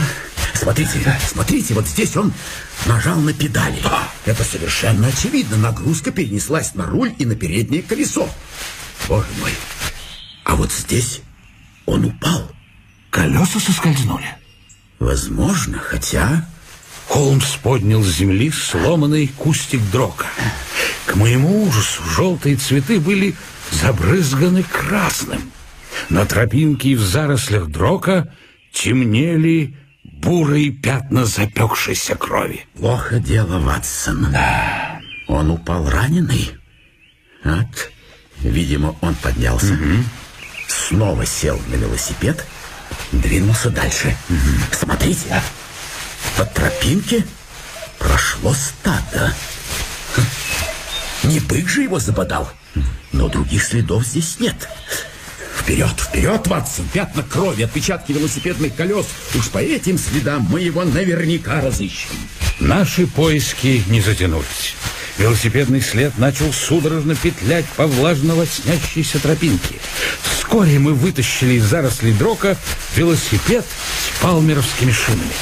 Смотрите, 0.54 1.18
смотрите, 1.26 1.74
вот 1.74 1.86
здесь 1.86 2.16
он 2.16 2.32
нажал 2.86 3.18
на 3.20 3.32
педали. 3.32 3.82
Это 4.26 4.44
совершенно 4.44 5.08
очевидно. 5.08 5.56
Нагрузка 5.56 6.12
перенеслась 6.12 6.74
на 6.74 6.86
руль 6.86 7.12
и 7.18 7.26
на 7.26 7.34
переднее 7.34 7.82
колесо. 7.82 8.28
Боже 9.08 9.26
мой. 9.40 9.52
А 10.44 10.54
вот 10.54 10.72
здесь 10.72 11.20
он 11.84 12.04
упал. 12.04 12.50
Колеса 13.10 13.58
соскользнули. 13.58 14.37
Возможно, 14.98 15.78
хотя... 15.78 16.46
Холмс 17.08 17.56
поднял 17.56 18.02
с 18.02 18.16
земли 18.16 18.50
сломанный 18.50 19.28
кустик 19.28 19.80
дрока. 19.90 20.26
К 21.06 21.16
моему 21.16 21.64
ужасу 21.64 22.02
желтые 22.04 22.56
цветы 22.56 23.00
были 23.00 23.34
забрызганы 23.70 24.62
красным. 24.62 25.50
На 26.10 26.26
тропинке 26.26 26.90
и 26.90 26.94
в 26.94 27.00
зарослях 27.00 27.68
дрока 27.68 28.34
темнели 28.72 29.74
бурые 30.04 30.70
пятна 30.70 31.24
запекшейся 31.24 32.14
крови. 32.14 32.66
Плохо 32.74 33.18
дело, 33.18 33.58
Ватсон. 33.58 34.28
Да. 34.30 35.00
Он 35.28 35.50
упал 35.50 35.88
раненый. 35.88 36.50
Вот. 37.42 37.90
Видимо, 38.40 38.96
он 39.00 39.14
поднялся, 39.14 39.72
угу. 39.72 40.04
снова 40.68 41.26
сел 41.26 41.60
на 41.68 41.74
велосипед, 41.74 42.46
двинулся 43.12 43.70
дальше. 43.70 44.16
Смотрите, 44.72 45.26
а? 45.30 45.42
по 46.36 46.44
тропинке 46.44 47.24
прошло 47.98 48.54
стадо. 48.54 49.34
Не 51.24 51.40
бык 51.40 51.68
же 51.68 51.82
его 51.82 51.98
забодал. 51.98 52.48
но 53.12 53.28
других 53.28 53.64
следов 53.64 54.04
здесь 54.04 54.38
нет. 54.38 54.68
Вперед, 55.58 55.98
вперед, 55.98 56.46
Ватсон! 56.46 56.86
Пятна 56.92 57.22
крови, 57.22 57.62
отпечатки 57.62 58.12
велосипедных 58.12 58.74
колес. 58.74 59.06
Уж 59.34 59.48
по 59.48 59.58
этим 59.58 59.98
следам 59.98 60.46
мы 60.48 60.60
его 60.60 60.84
наверняка 60.84 61.60
разыщем. 61.60 62.10
Наши 62.60 63.06
поиски 63.06 63.82
не 63.88 64.00
затянулись. 64.00 64.76
Велосипедный 65.18 65.80
след 65.80 66.16
начал 66.16 66.52
судорожно 66.52 67.16
петлять 67.16 67.66
по 67.76 67.88
влажно 67.88 68.46
снящейся 68.46 69.18
тропинке. 69.18 69.74
Вскоре 70.22 70.78
мы 70.78 70.94
вытащили 70.94 71.54
из 71.54 71.64
зарослей 71.64 72.12
дрока 72.12 72.56
велосипед 72.94 73.64
с 73.64 74.22
палмеровскими 74.22 74.92
шинами. 74.92 75.32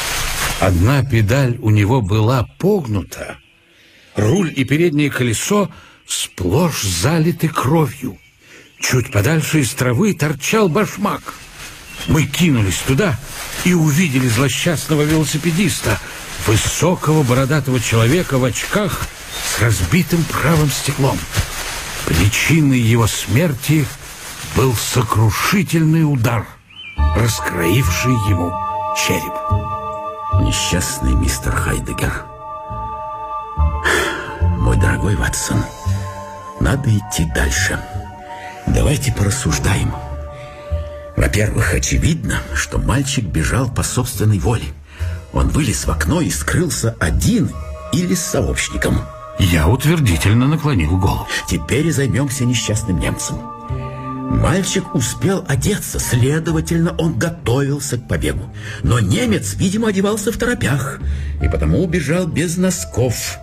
Одна 0.61 1.05
педаль 1.05 1.59
у 1.61 1.69
него 1.69 2.01
была 2.01 2.49
погнута. 2.59 3.37
Руль 4.17 4.51
и 4.57 4.65
переднее 4.65 5.11
колесо 5.11 5.71
сплошь 6.07 6.83
залиты 6.83 7.49
кровью. 7.49 8.19
Чуть 8.81 9.13
подальше 9.13 9.61
из 9.61 9.71
травы 9.73 10.15
торчал 10.15 10.71
башмак. 10.71 11.35
Мы 12.07 12.25
кинулись 12.25 12.79
туда 12.87 13.19
и 13.65 13.75
увидели 13.75 14.29
злосчастного 14.29 15.03
велосипедиста, 15.03 16.01
высокого 16.47 17.23
бородатого 17.23 17.79
человека 17.79 18.39
в 18.39 18.45
очках 18.45 19.07
с 19.45 19.61
разбитым 19.61 20.25
правым 20.25 20.71
стеклом. 20.71 21.19
Причиной 22.07 22.79
его 22.79 23.07
смерти 23.07 23.87
был 24.55 24.75
сокрушительный 24.75 26.05
удар, 26.05 26.47
раскроивший 27.17 28.13
ему 28.29 28.53
череп. 28.97 29.35
Несчастный 30.41 31.15
мистер 31.15 31.53
Хайдегер. 31.53 32.25
Мой 34.59 34.77
дорогой 34.77 35.17
Ватсон, 35.17 35.65
надо 36.61 36.89
идти 36.91 37.25
дальше. 37.35 37.81
Давайте 38.67 39.13
порассуждаем. 39.13 39.93
Во-первых, 41.17 41.75
очевидно, 41.75 42.43
что 42.55 42.79
мальчик 42.79 43.25
бежал 43.25 43.69
по 43.69 43.83
собственной 43.83 44.39
воле. 44.39 44.67
Он 45.33 45.49
вылез 45.49 45.87
в 45.87 45.91
окно 45.91 46.21
и 46.21 46.31
скрылся 46.31 46.95
один 47.01 47.51
или 47.93 48.15
с 48.15 48.25
сообщником. 48.25 49.01
Я 49.39 49.69
утвердительно 49.69 50.47
наклонил 50.47 50.99
голову. 50.99 51.27
Теперь 51.47 51.93
займемся 51.93 52.45
несчастным 52.45 52.99
немцем. 52.99 53.37
Мальчик 54.31 54.95
успел 54.95 55.45
одеться, 55.47 55.99
следовательно, 55.99 56.95
он 56.99 57.19
готовился 57.19 57.97
к 57.97 58.09
побегу. 58.09 58.45
Но 58.83 58.99
немец, 58.99 59.55
видимо, 59.55 59.89
одевался 59.89 60.33
в 60.33 60.37
торопях, 60.37 61.01
и 61.41 61.49
потому 61.49 61.83
убежал 61.83 62.27
без 62.27 62.57
носков. 62.57 63.39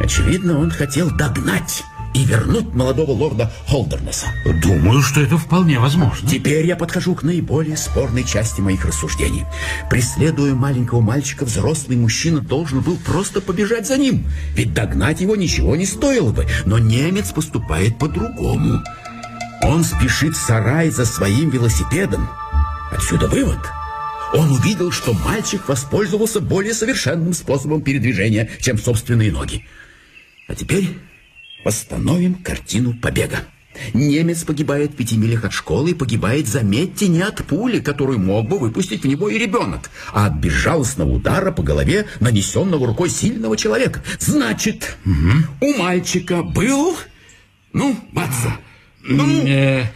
Очевидно, 0.00 0.58
он 0.58 0.70
хотел 0.70 1.10
догнать 1.10 1.84
и 2.14 2.24
вернуть 2.24 2.72
молодого 2.72 3.10
лорда 3.10 3.52
Холдернеса. 3.66 4.28
Думаю, 4.62 5.02
что 5.02 5.20
это 5.20 5.36
вполне 5.36 5.78
возможно. 5.78 6.28
Теперь 6.28 6.64
я 6.64 6.76
подхожу 6.76 7.14
к 7.14 7.24
наиболее 7.24 7.76
спорной 7.76 8.24
части 8.24 8.60
моих 8.60 8.84
рассуждений. 8.84 9.44
Преследуя 9.90 10.54
маленького 10.54 11.00
мальчика, 11.00 11.44
взрослый 11.44 11.96
мужчина 11.96 12.40
должен 12.40 12.80
был 12.80 12.96
просто 12.96 13.40
побежать 13.40 13.86
за 13.86 13.98
ним. 13.98 14.26
Ведь 14.54 14.72
догнать 14.72 15.20
его 15.20 15.36
ничего 15.36 15.76
не 15.76 15.86
стоило 15.86 16.30
бы. 16.30 16.46
Но 16.64 16.78
немец 16.78 17.32
поступает 17.32 17.98
по-другому. 17.98 18.82
Он 19.62 19.82
спешит 19.82 20.36
в 20.36 20.40
сарай 20.40 20.90
за 20.90 21.04
своим 21.04 21.50
велосипедом. 21.50 22.28
Отсюда 22.92 23.26
вывод. 23.26 23.58
Он 24.34 24.50
увидел, 24.50 24.90
что 24.90 25.12
мальчик 25.12 25.68
воспользовался 25.68 26.40
более 26.40 26.74
совершенным 26.74 27.32
способом 27.32 27.82
передвижения, 27.82 28.48
чем 28.60 28.78
собственные 28.78 29.32
ноги. 29.32 29.64
А 30.48 30.54
теперь 30.54 30.98
восстановим 31.64 32.34
картину 32.34 32.94
побега. 32.94 33.40
Немец 33.92 34.44
погибает 34.44 34.92
в 34.92 34.96
пяти 34.96 35.16
милях 35.16 35.44
от 35.44 35.52
школы 35.52 35.90
и 35.90 35.94
погибает, 35.94 36.46
заметьте, 36.46 37.08
не 37.08 37.22
от 37.22 37.44
пули, 37.44 37.80
которую 37.80 38.20
мог 38.20 38.48
бы 38.48 38.58
выпустить 38.58 39.02
в 39.02 39.06
него 39.06 39.28
и 39.28 39.38
ребенок, 39.38 39.90
а 40.12 40.26
от 40.26 40.34
безжалостного 40.34 41.10
удара 41.10 41.50
по 41.50 41.62
голове, 41.62 42.06
нанесенного 42.20 42.86
рукой 42.86 43.10
сильного 43.10 43.56
человека. 43.56 44.02
Значит, 44.18 44.96
угу. 45.04 45.68
у 45.68 45.74
мальчика 45.74 46.42
был... 46.42 46.96
Ну, 47.72 47.98
Ватсон, 48.12 48.52
ну, 49.02 49.46
э, 49.48 49.86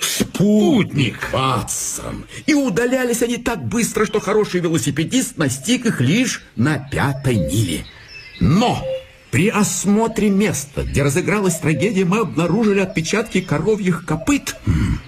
спутник. 0.00 1.32
Ватсон. 1.32 2.24
И 2.46 2.54
удалялись 2.54 3.22
они 3.22 3.36
так 3.36 3.64
быстро, 3.64 4.06
что 4.06 4.18
хороший 4.18 4.60
велосипедист 4.60 5.38
настиг 5.38 5.86
их 5.86 6.00
лишь 6.00 6.42
на 6.56 6.78
пятой 6.78 7.36
миле. 7.36 7.86
Но 8.40 8.84
при 9.32 9.48
осмотре 9.48 10.28
места, 10.28 10.82
где 10.82 11.02
разыгралась 11.02 11.58
трагедия, 11.58 12.04
мы 12.04 12.18
обнаружили 12.18 12.80
отпечатки 12.80 13.40
коровьих 13.40 14.04
копыт. 14.04 14.56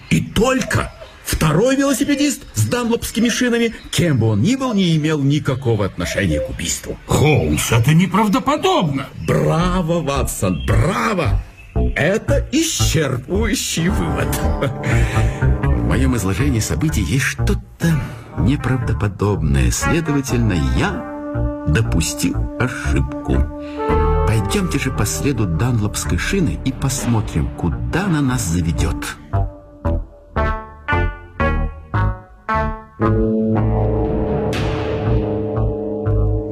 И 0.08 0.22
только 0.22 0.92
второй 1.24 1.76
велосипедист 1.76 2.44
с 2.54 2.66
данлопскими 2.66 3.28
шинами, 3.28 3.74
кем 3.90 4.18
бы 4.18 4.28
он 4.28 4.40
ни 4.40 4.56
был, 4.56 4.72
не 4.72 4.96
имел 4.96 5.22
никакого 5.22 5.84
отношения 5.84 6.40
к 6.40 6.48
убийству. 6.48 6.98
Холмс, 7.06 7.70
это 7.70 7.92
неправдоподобно. 7.92 9.08
Браво, 9.26 10.00
Ватсон, 10.00 10.64
браво! 10.66 11.42
Это 11.94 12.48
исчерпывающий 12.50 13.90
вывод. 13.90 14.28
В 15.64 15.86
моем 15.86 16.16
изложении 16.16 16.60
событий 16.60 17.02
есть 17.02 17.26
что-то 17.26 18.00
неправдоподобное. 18.38 19.70
Следовательно, 19.70 20.54
я 20.78 21.66
допустил 21.68 22.56
ошибку. 22.58 24.03
Пойдемте 24.34 24.80
же 24.80 24.90
по 24.90 25.06
следу 25.06 25.46
Данлопской 25.46 26.18
шины 26.18 26.58
и 26.64 26.72
посмотрим, 26.72 27.54
куда 27.56 28.06
она 28.06 28.20
нас 28.20 28.42
заведет. 28.44 28.96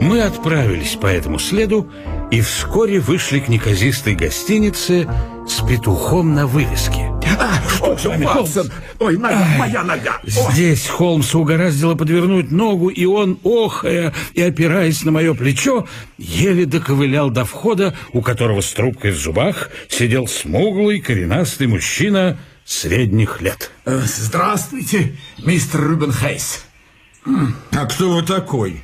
Мы 0.00 0.22
отправились 0.22 0.94
по 0.94 1.08
этому 1.08 1.40
следу 1.40 1.90
и 2.30 2.40
вскоре 2.40 3.00
вышли 3.00 3.40
к 3.40 3.48
неказистой 3.48 4.14
гостинице 4.14 5.08
с 5.46 5.60
петухом 5.66 6.34
на 6.34 6.46
вывеске. 6.46 7.12
А, 7.38 7.60
что 7.68 7.96
с 7.96 8.04
вами, 8.04 8.24
Холмсон? 8.24 8.70
Ой, 8.98 9.16
нога, 9.16 9.44
моя 9.58 9.82
нога! 9.82 10.20
Ой. 10.24 10.52
Здесь 10.52 10.86
Холмса 10.86 11.38
угораздило 11.38 11.94
подвернуть 11.94 12.50
ногу, 12.50 12.88
и 12.88 13.04
он, 13.04 13.38
охая 13.42 14.14
и 14.34 14.42
опираясь 14.42 15.04
на 15.04 15.12
мое 15.12 15.34
плечо, 15.34 15.86
еле 16.18 16.66
доковылял 16.66 17.30
до 17.30 17.44
входа, 17.44 17.94
у 18.12 18.22
которого 18.22 18.60
с 18.60 18.72
трубкой 18.72 19.12
в 19.12 19.18
зубах 19.18 19.70
сидел 19.88 20.28
смуглый 20.28 21.00
коренастый 21.00 21.66
мужчина 21.66 22.38
средних 22.64 23.40
лет. 23.40 23.70
Э, 23.84 24.00
здравствуйте, 24.04 25.16
мистер 25.38 25.80
Рубен 25.80 26.12
Хейс. 26.12 26.64
А 27.24 27.86
кто 27.86 28.10
вы 28.10 28.22
такой? 28.22 28.82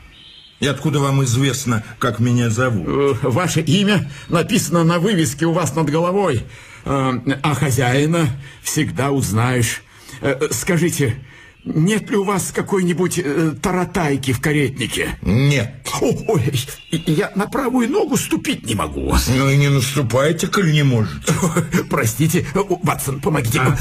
И 0.61 0.67
откуда 0.67 0.99
вам 0.99 1.23
известно, 1.25 1.85
как 1.99 2.19
меня 2.19 2.51
зовут? 2.51 3.19
Э, 3.23 3.29
ваше 3.29 3.61
имя 3.61 4.11
написано 4.29 4.85
на 4.85 4.99
вывеске 4.99 5.47
у 5.47 5.53
вас 5.53 5.75
над 5.75 5.89
головой, 5.89 6.45
э, 6.85 7.13
а 7.43 7.55
хозяина 7.55 8.29
всегда 8.63 9.11
узнаешь. 9.11 9.83
Э, 10.21 10.49
скажите, 10.51 11.17
нет 11.65 12.11
ли 12.11 12.17
у 12.17 12.25
вас 12.25 12.51
какой-нибудь 12.55 13.21
э, 13.23 13.53
таратайки 13.61 14.33
в 14.33 14.41
каретнике? 14.41 15.19
Нет. 15.23 15.87
О, 16.01 16.13
ой, 16.29 16.53
я 16.91 17.31
на 17.35 17.47
правую 17.47 17.89
ногу 17.91 18.17
ступить 18.17 18.67
не 18.67 18.75
могу. 18.75 19.15
Ну 19.29 19.51
и 19.51 19.57
не 19.57 19.69
наступайте, 19.69 20.47
коль 20.47 20.73
не 20.73 20.83
можете. 20.83 21.33
Простите, 21.91 22.47
Ватсон, 22.55 23.21
помогите. 23.21 23.61
А, 23.61 23.77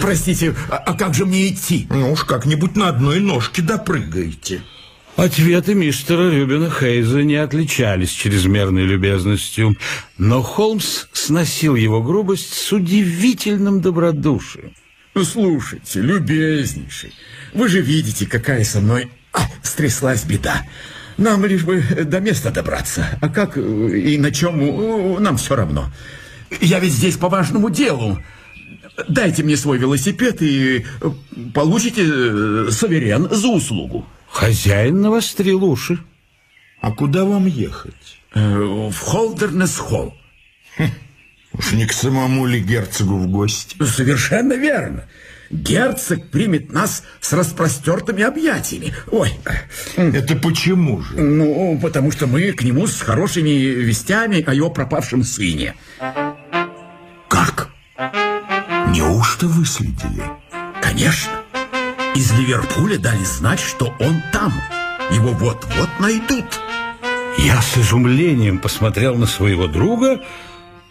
Простите, 0.00 0.54
а, 0.70 0.76
а 0.76 0.94
как 0.94 1.14
же 1.14 1.26
мне 1.26 1.48
идти? 1.48 1.86
Ну 1.90 2.12
уж 2.12 2.24
как-нибудь 2.24 2.76
на 2.76 2.88
одной 2.88 3.20
ножке 3.20 3.62
допрыгаете. 3.62 4.62
Ответы 5.16 5.74
мистера 5.74 6.28
Рюбина 6.28 6.68
Хейза 6.68 7.22
не 7.22 7.36
отличались 7.36 8.10
чрезмерной 8.10 8.82
любезностью, 8.82 9.76
но 10.18 10.42
Холмс 10.42 11.06
сносил 11.12 11.76
его 11.76 12.02
грубость 12.02 12.52
с 12.52 12.72
удивительным 12.72 13.80
добродушием. 13.80 14.72
Слушайте, 15.22 16.00
любезнейший, 16.00 17.14
вы 17.52 17.68
же 17.68 17.80
видите, 17.80 18.26
какая 18.26 18.64
со 18.64 18.80
мной 18.80 19.08
а, 19.32 19.42
стряслась 19.62 20.24
беда. 20.24 20.66
Нам 21.16 21.44
лишь 21.44 21.62
бы 21.62 21.80
до 21.80 22.18
места 22.18 22.50
добраться, 22.50 23.06
а 23.20 23.28
как 23.28 23.56
и 23.56 24.18
на 24.18 24.32
чем, 24.32 25.22
нам 25.22 25.36
все 25.36 25.54
равно. 25.54 25.92
Я 26.60 26.80
ведь 26.80 26.92
здесь 26.92 27.16
по 27.16 27.28
важному 27.28 27.70
делу. 27.70 28.20
Дайте 29.08 29.44
мне 29.44 29.56
свой 29.56 29.78
велосипед 29.78 30.42
и 30.42 30.84
получите 31.52 32.02
э, 32.04 32.68
суверен 32.72 33.28
за 33.30 33.48
услугу. 33.48 34.06
Хозяин 34.34 35.00
навострил 35.00 35.64
уши. 35.64 36.00
А 36.80 36.90
куда 36.90 37.24
вам 37.24 37.46
ехать? 37.46 38.18
Э, 38.34 38.58
в 38.58 38.98
Холдернес-холл. 38.98 40.12
Хм, 40.76 40.90
уж 41.52 41.72
не 41.72 41.86
к 41.86 41.92
самому 41.92 42.44
ли 42.44 42.58
герцогу 42.58 43.16
в 43.16 43.28
гости? 43.28 43.76
Совершенно 43.84 44.54
верно. 44.54 45.04
Герцог 45.50 46.32
примет 46.32 46.72
нас 46.72 47.04
с 47.20 47.32
распростертыми 47.32 48.24
объятиями. 48.24 48.92
Ой. 49.12 49.30
Это 49.96 50.34
почему 50.34 51.00
же? 51.00 51.14
Ну, 51.16 51.78
потому 51.80 52.10
что 52.10 52.26
мы 52.26 52.50
к 52.52 52.64
нему 52.64 52.88
с 52.88 53.00
хорошими 53.02 53.50
вестями 53.50 54.42
о 54.42 54.52
его 54.52 54.68
пропавшем 54.68 55.22
сыне. 55.22 55.76
Как? 57.28 57.70
Неужто 58.88 59.46
выследили? 59.46 60.24
Конечно. 60.82 61.43
Из 62.14 62.32
Ливерпуля 62.32 62.98
дали 62.98 63.24
знать, 63.24 63.58
что 63.58 63.94
он 63.98 64.22
там. 64.32 64.52
Его 65.10 65.32
вот-вот 65.32 65.88
найдут. 65.98 66.44
Я 67.38 67.60
с 67.60 67.76
изумлением 67.76 68.60
посмотрел 68.60 69.16
на 69.16 69.26
своего 69.26 69.66
друга, 69.66 70.20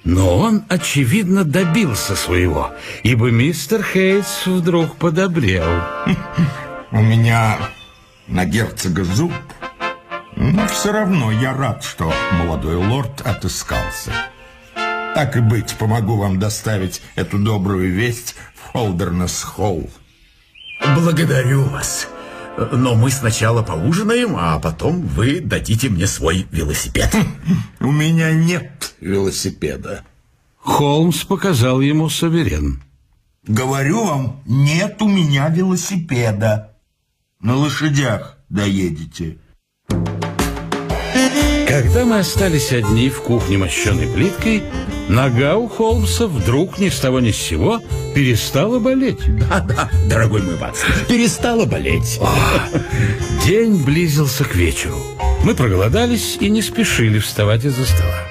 но 0.04 0.38
он, 0.38 0.66
очевидно, 0.68 1.46
добился 1.46 2.18
своего, 2.18 2.74
ибо 3.04 3.32
мистер 3.32 3.82
Хейтс 3.82 4.46
вдруг 4.46 4.98
подобрел. 4.98 5.82
У 6.92 7.02
меня 7.02 7.58
на 8.28 8.44
герцога 8.46 9.06
зуб, 9.06 9.32
но 10.36 10.68
все 10.68 10.92
равно 10.92 11.32
я 11.32 11.54
рад, 11.54 11.86
что 11.86 12.14
молодой 12.34 12.76
лорд 12.76 13.22
отыскался. 13.22 14.12
Так 15.16 15.38
и 15.38 15.40
быть, 15.40 15.74
помогу 15.76 16.18
вам 16.18 16.38
доставить 16.38 17.02
эту 17.16 17.38
добрую 17.38 17.94
весть 17.94 18.36
в 18.56 18.74
Холдернес-Холл. 18.74 19.90
Благодарю 20.96 21.63
вас. 21.63 22.08
Но 22.72 22.96
мы 22.96 23.10
сначала 23.10 23.63
поужинаем, 23.63 24.36
а 24.38 24.60
потом 24.60 25.02
вы 25.02 25.41
дадите 25.41 25.89
мне 25.89 26.06
свой 26.08 26.48
велосипед. 26.52 27.15
У 27.80 27.91
меня 27.91 28.32
нет 28.32 28.93
велосипеда. 29.00 30.04
Холмс 30.60 31.24
показал 31.24 31.82
ему 31.82 32.10
суверен. 32.10 32.84
Говорю 33.46 34.06
вам, 34.06 34.43
нет 34.46 35.02
у 35.02 35.10
меня 35.10 35.50
велосипеда. 35.50 36.76
На 37.41 37.56
лошадях 37.56 38.38
доедете. 38.50 39.38
Когда 41.74 42.06
мы 42.06 42.20
остались 42.20 42.72
одни 42.72 43.10
в 43.10 43.24
кухне, 43.24 43.58
мощенной 43.58 44.06
плиткой, 44.06 44.62
нога 45.10 45.56
у 45.56 45.68
Холмса 45.68 46.28
вдруг 46.28 46.78
ни 46.78 46.90
с 46.90 47.00
того 47.00 47.20
ни 47.20 47.32
с 47.32 47.36
сего 47.36 47.82
перестала 48.14 48.78
болеть. 48.78 49.18
Да-да, 49.50 49.90
дорогой 50.08 50.44
мой 50.44 50.56
Ватсон, 50.58 50.92
перестала 51.10 51.66
болеть. 51.66 52.20
О, 52.22 52.30
день 53.44 53.84
близился 53.84 54.44
к 54.44 54.54
вечеру. 54.54 55.00
Мы 55.44 55.56
проголодались 55.56 56.38
и 56.40 56.52
не 56.52 56.62
спешили 56.62 57.18
вставать 57.18 57.66
из-за 57.66 57.88
стола. 57.88 58.22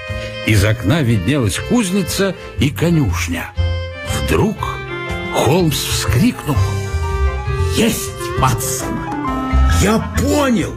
Из 0.46 0.64
окна 0.64 1.02
виднелась 1.02 1.59
кузница 1.59 2.37
и 2.61 2.70
конюшня. 2.70 3.50
Вдруг 4.22 4.57
Холмс 5.35 5.83
вскрикнул. 5.83 6.57
Есть, 7.76 8.12
Ватсон! 8.38 8.96
Я 9.83 9.98
понял, 10.20 10.72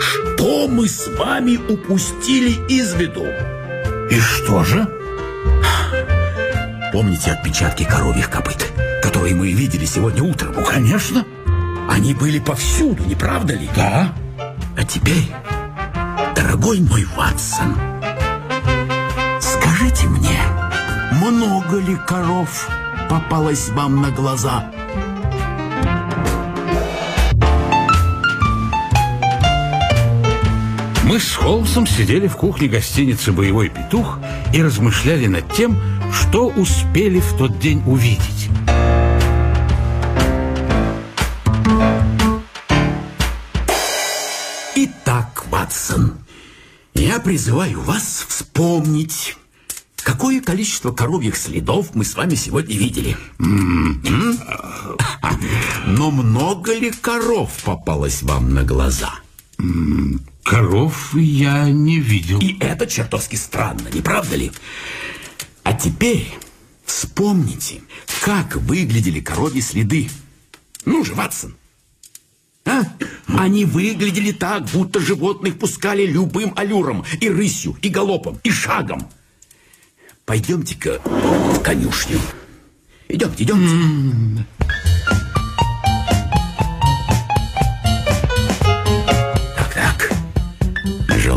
что 0.00 0.68
мы 0.68 0.88
с 0.88 1.08
вами 1.16 1.56
упустили 1.56 2.52
из 2.68 2.94
виду. 2.94 3.24
И 4.10 4.20
что 4.20 4.64
же? 4.64 4.86
Помните 6.92 7.32
отпечатки 7.32 7.84
коровьих 7.84 8.30
копыт, 8.30 8.72
которые 9.02 9.34
мы 9.34 9.52
видели 9.52 9.84
сегодня 9.84 10.22
утром? 10.22 10.54
Ну, 10.56 10.64
конечно. 10.64 11.24
Они 11.88 12.14
были 12.14 12.38
повсюду, 12.38 13.04
не 13.04 13.14
правда 13.14 13.54
ли? 13.54 13.68
Да. 13.74 14.12
А 14.76 14.84
теперь, 14.84 15.26
дорогой 16.34 16.80
мой 16.80 17.06
Ватсон, 17.16 17.76
скажите 19.40 20.06
мне, 20.06 20.40
много 21.12 21.78
ли 21.78 21.96
коров 22.06 22.68
попалось 23.08 23.68
вам 23.70 24.02
на 24.02 24.10
глаза? 24.10 24.70
Мы 31.06 31.20
с 31.20 31.36
Холмсом 31.36 31.86
сидели 31.86 32.26
в 32.26 32.34
кухне 32.36 32.66
гостиницы 32.66 33.30
«Боевой 33.30 33.68
петух» 33.68 34.18
и 34.52 34.60
размышляли 34.60 35.28
над 35.28 35.50
тем, 35.52 35.80
что 36.12 36.48
успели 36.48 37.20
в 37.20 37.36
тот 37.38 37.60
день 37.60 37.80
увидеть. 37.86 38.50
Итак, 44.74 45.44
Ватсон, 45.48 46.14
я 46.94 47.20
призываю 47.20 47.80
вас 47.82 48.26
вспомнить, 48.28 49.36
какое 50.02 50.40
количество 50.40 50.90
коровьих 50.90 51.36
следов 51.36 51.94
мы 51.94 52.04
с 52.04 52.16
вами 52.16 52.34
сегодня 52.34 52.76
видели. 52.76 53.16
М-м. 53.38 54.40
Но 55.86 56.10
много 56.10 56.76
ли 56.76 56.90
коров 56.90 57.52
попалось 57.64 58.24
вам 58.24 58.52
на 58.52 58.64
глаза? 58.64 59.14
Коров 60.46 61.12
я 61.14 61.68
не 61.68 61.98
видел. 61.98 62.38
И 62.38 62.56
это 62.60 62.86
чертовски 62.86 63.34
странно, 63.34 63.88
не 63.92 64.00
правда 64.00 64.36
ли? 64.36 64.52
А 65.64 65.72
теперь 65.72 66.38
вспомните, 66.84 67.82
как 68.22 68.54
выглядели 68.54 69.18
коровьи 69.18 69.60
следы. 69.60 70.08
Ну 70.84 71.04
же, 71.04 71.14
Ватсон. 71.14 71.56
А? 72.64 72.82
Они 73.26 73.64
выглядели 73.64 74.30
так, 74.30 74.66
будто 74.66 75.00
животных 75.00 75.58
пускали 75.58 76.06
любым 76.06 76.52
аллюром, 76.56 77.04
и 77.20 77.28
рысью, 77.28 77.76
и 77.82 77.88
галопом, 77.88 78.38
и 78.44 78.50
шагом. 78.50 79.08
Пойдемте-ка 80.24 81.00
в 81.04 81.60
конюшню. 81.60 82.20
Идемте, 83.08 83.42
идемте. 83.42 84.46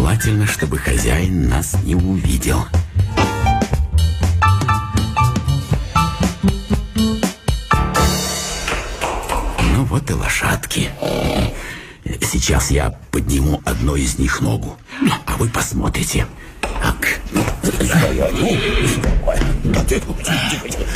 Желательно, 0.09 0.47
чтобы 0.47 0.79
хозяин 0.79 1.49
нас 1.49 1.75
не 1.83 1.93
увидел. 1.93 2.65
Ну 9.75 9.83
вот 9.85 10.09
и 10.09 10.13
лошадки. 10.13 10.89
Сейчас 12.23 12.71
я 12.71 12.89
подниму 13.11 13.61
одной 13.65 14.01
из 14.01 14.17
них 14.17 14.41
ногу, 14.41 14.79
а 15.27 15.37
вы 15.37 15.47
посмотрите. 15.47 16.25
Так. 16.59 17.19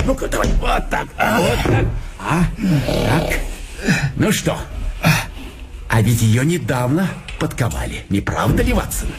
Ну-ка, 0.08 0.28
давай, 0.28 0.48
вот 0.60 0.90
так, 0.90 1.08
вот 1.38 1.60
так. 1.64 1.86
А, 2.18 2.44
так. 3.08 3.40
Ну 4.16 4.32
что, 4.32 4.58
а 5.88 6.02
ведь 6.02 6.24
ее 6.24 6.44
недавно 6.44 7.08
подковали, 7.40 8.06
не 8.10 8.22
правда 8.22 8.64
ли, 8.64 8.74
Ватсон? 8.74 9.10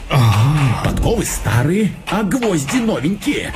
Подковы 0.84 1.24
старые, 1.24 1.92
а 2.10 2.22
гвозди 2.22 2.76
новенькие. 2.76 3.54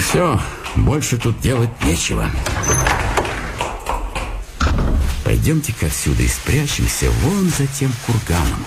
Все, 0.00 0.40
больше 0.76 1.18
тут 1.18 1.40
делать 1.40 1.70
нечего. 1.82 2.30
Пойдемте-ка 5.24 5.86
отсюда 5.86 6.22
и 6.22 6.28
спрячемся 6.28 7.10
вон 7.22 7.48
за 7.48 7.66
тем 7.66 7.92
курганом. 8.06 8.64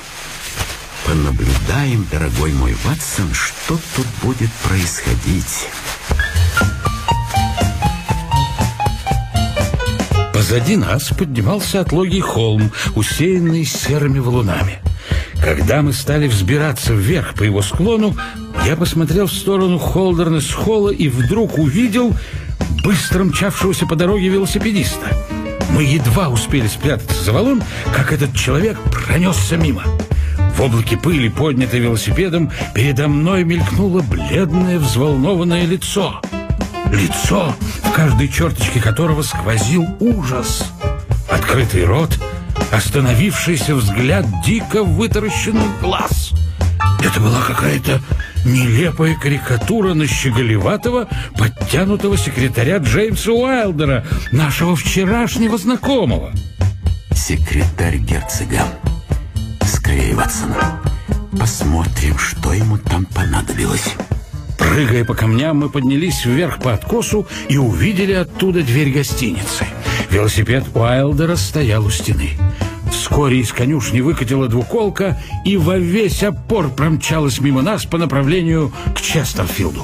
Понаблюдаем, 1.05 2.05
дорогой 2.11 2.51
мой 2.51 2.75
Ватсон, 2.83 3.33
что 3.33 3.79
тут 3.95 4.07
будет 4.21 4.51
происходить. 4.63 5.67
Позади 10.37 10.75
нас 10.75 11.09
поднимался 11.17 11.81
отлогий 11.81 12.19
холм, 12.19 12.71
усеянный 12.93 13.65
серыми 13.65 14.19
валунами. 14.19 14.77
Когда 15.43 15.81
мы 15.81 15.93
стали 15.93 16.27
взбираться 16.27 16.93
вверх 16.93 17.33
по 17.33 17.41
его 17.41 17.63
склону, 17.63 18.15
я 18.63 18.75
посмотрел 18.75 19.25
в 19.25 19.33
сторону 19.33 19.79
Холдернес-холла 19.79 20.91
и 20.91 21.09
вдруг 21.09 21.57
увидел 21.57 22.13
быстро 22.83 23.23
мчавшегося 23.23 23.87
по 23.87 23.95
дороге 23.95 24.27
велосипедиста. 24.27 25.07
Мы 25.71 25.81
едва 25.81 26.29
успели 26.29 26.67
спрятаться 26.67 27.23
за 27.23 27.31
валун, 27.31 27.63
как 27.91 28.13
этот 28.13 28.35
человек 28.35 28.77
пронесся 28.91 29.57
мимо. 29.57 29.85
В 30.55 30.61
облаке 30.61 30.97
пыли, 30.97 31.29
поднятой 31.29 31.79
велосипедом, 31.79 32.51
передо 32.75 33.07
мной 33.07 33.43
мелькнуло 33.43 34.03
бледное, 34.03 34.77
взволнованное 34.77 35.65
лицо. 35.65 36.21
Лицо, 36.91 37.55
каждой 37.97 38.29
черточке 38.29 38.79
которого 38.79 39.23
сквозил 39.23 39.83
ужас. 39.99 40.71
Открытый 41.31 41.83
рот, 41.83 42.19
остановившийся 42.71 43.73
взгляд 43.73 44.23
дико 44.45 44.83
вытаращенных 44.83 45.81
глаз. 45.81 46.33
Это 47.03 47.19
была 47.19 47.41
какая-то 47.41 47.99
нелепая 48.45 49.15
карикатура 49.15 49.95
на 49.95 50.05
щеголеватого, 50.05 51.07
подтянутого 51.39 52.19
секретаря 52.19 52.77
Джеймса 52.77 53.31
Уайлдера, 53.31 54.05
нашего 54.31 54.75
вчерашнего 54.75 55.57
знакомого. 55.57 56.31
Секретарь 57.15 57.97
герцога. 57.97 58.61
Скорее, 59.65 60.13
Ватсон. 60.13 60.53
Посмотрим, 61.39 62.19
что 62.19 62.53
ему 62.53 62.77
там 62.77 63.05
понадобилось. 63.05 63.95
Прыгая 64.67 65.05
по 65.05 65.15
камням, 65.15 65.57
мы 65.57 65.69
поднялись 65.69 66.25
вверх 66.25 66.59
по 66.59 66.73
откосу 66.73 67.25
и 67.47 67.57
увидели 67.57 68.11
оттуда 68.11 68.61
дверь 68.61 68.91
гостиницы. 68.91 69.65
Велосипед 70.09 70.65
Уайлдера 70.73 71.35
стоял 71.35 71.85
у 71.85 71.89
стены. 71.89 72.31
Вскоре 72.91 73.39
из 73.39 73.53
конюшни 73.53 74.01
выкатила 74.01 74.47
двуколка 74.47 75.17
и 75.45 75.57
во 75.57 75.77
весь 75.77 76.21
опор 76.23 76.69
промчалась 76.69 77.39
мимо 77.39 77.61
нас 77.61 77.85
по 77.85 77.97
направлению 77.97 78.73
к 78.93 79.01
Честерфилду. 79.01 79.83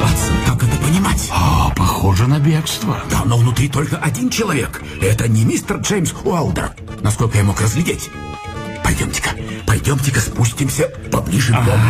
Ватсон, 0.00 0.36
как 0.46 0.62
это 0.64 0.76
понимать? 0.84 1.30
А, 1.32 1.70
похоже 1.76 2.26
на 2.26 2.40
бегство. 2.40 2.98
Да, 3.10 3.22
но 3.24 3.36
внутри 3.36 3.68
только 3.68 3.96
один 3.96 4.28
человек. 4.30 4.82
Это 5.00 5.28
не 5.28 5.44
мистер 5.44 5.76
Джеймс 5.76 6.12
Уалдер, 6.24 6.72
насколько 7.02 7.38
я 7.38 7.44
мог 7.44 7.60
разглядеть. 7.60 8.10
Пойдемте-ка, 8.90 9.30
пойдемте-ка 9.68 10.18
спустимся 10.18 10.90
поближе 11.12 11.52
к 11.52 11.64
дому. 11.64 11.80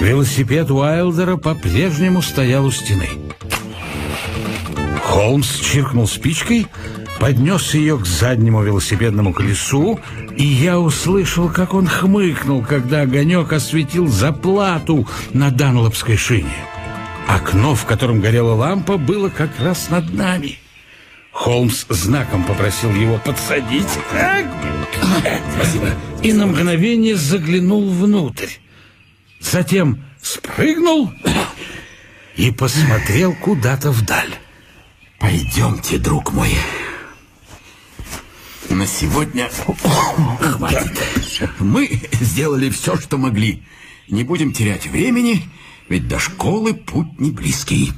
Велосипед 0.00 0.70
Уайлдера 0.70 1.36
по-прежнему 1.36 2.22
стоял 2.22 2.66
у 2.66 2.70
стены. 2.70 3.08
Холмс 5.02 5.58
чиркнул 5.58 6.06
спичкой, 6.06 6.68
поднес 7.18 7.74
ее 7.74 7.98
к 7.98 8.06
заднему 8.06 8.62
велосипедному 8.62 9.32
колесу, 9.32 9.98
и 10.36 10.44
я 10.44 10.78
услышал, 10.78 11.48
как 11.48 11.74
он 11.74 11.88
хмыкнул, 11.88 12.62
когда 12.62 13.00
огонек 13.00 13.52
осветил 13.52 14.06
заплату 14.06 15.08
на 15.32 15.50
данлопской 15.50 16.16
шине. 16.16 16.54
Окно, 17.26 17.74
в 17.74 17.86
котором 17.86 18.20
горела 18.20 18.54
лампа, 18.54 18.98
было 18.98 19.30
как 19.30 19.50
раз 19.58 19.90
над 19.90 20.14
нами. 20.14 20.60
Холмс 21.32 21.86
знаком 21.88 22.44
попросил 22.44 22.92
его 22.94 23.18
подсадить. 23.18 23.88
Спасибо. 25.54 25.90
И 26.22 26.32
на 26.32 26.46
мгновение 26.46 27.16
заглянул 27.16 27.90
внутрь. 27.90 28.48
Затем 29.40 30.04
спрыгнул 30.20 31.10
и 32.36 32.50
посмотрел 32.50 33.34
куда-то 33.34 33.90
вдаль. 33.90 34.34
Пойдемте, 35.18 35.98
друг 35.98 36.32
мой. 36.32 36.54
На 38.68 38.86
сегодня 38.86 39.48
хватит. 39.48 40.98
Мы 41.58 42.00
сделали 42.20 42.70
все, 42.70 42.96
что 42.98 43.18
могли. 43.18 43.62
Не 44.08 44.24
будем 44.24 44.52
терять 44.52 44.86
времени, 44.86 45.48
ведь 45.88 46.08
до 46.08 46.18
школы 46.18 46.74
путь 46.74 47.18
не 47.18 47.30
близкий. 47.30 47.92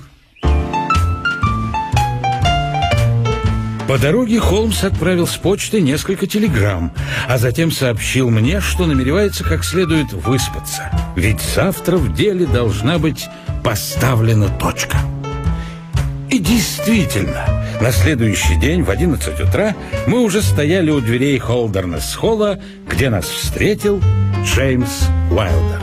По 3.93 3.99
дороге 3.99 4.41
Холмс 4.41 4.85
отправил 4.85 5.27
с 5.27 5.37
почты 5.37 5.83
несколько 5.83 6.27
телеграмм, 6.27 6.95
а 7.29 7.37
затем 7.37 7.71
сообщил 7.71 8.31
мне, 8.31 8.63
что 8.63 8.87
намеревается 8.87 9.45
как 9.45 9.63
следует 9.63 10.15
выспаться. 10.15 10.91
Ведь 11.15 11.43
завтра 11.43 11.99
в 11.99 12.15
деле 12.15 12.47
должна 12.47 12.99
быть 12.99 13.29
поставлена 13.63 14.49
точка. 14.49 14.97
И 16.31 16.39
действительно, 16.39 17.47
на 17.83 17.93
следующий 17.93 18.59
день 18.59 18.83
в 18.83 18.89
11 18.89 19.39
утра 19.41 19.77
мы 20.07 20.21
уже 20.21 20.41
стояли 20.41 20.91
у 20.91 20.99
дверей 21.03 21.39
Холдернес-холла, 21.39 22.61
где 22.89 23.11
нас 23.11 23.27
встретил 23.27 24.03
Джеймс 24.43 25.03
Уайлдер. 25.31 25.82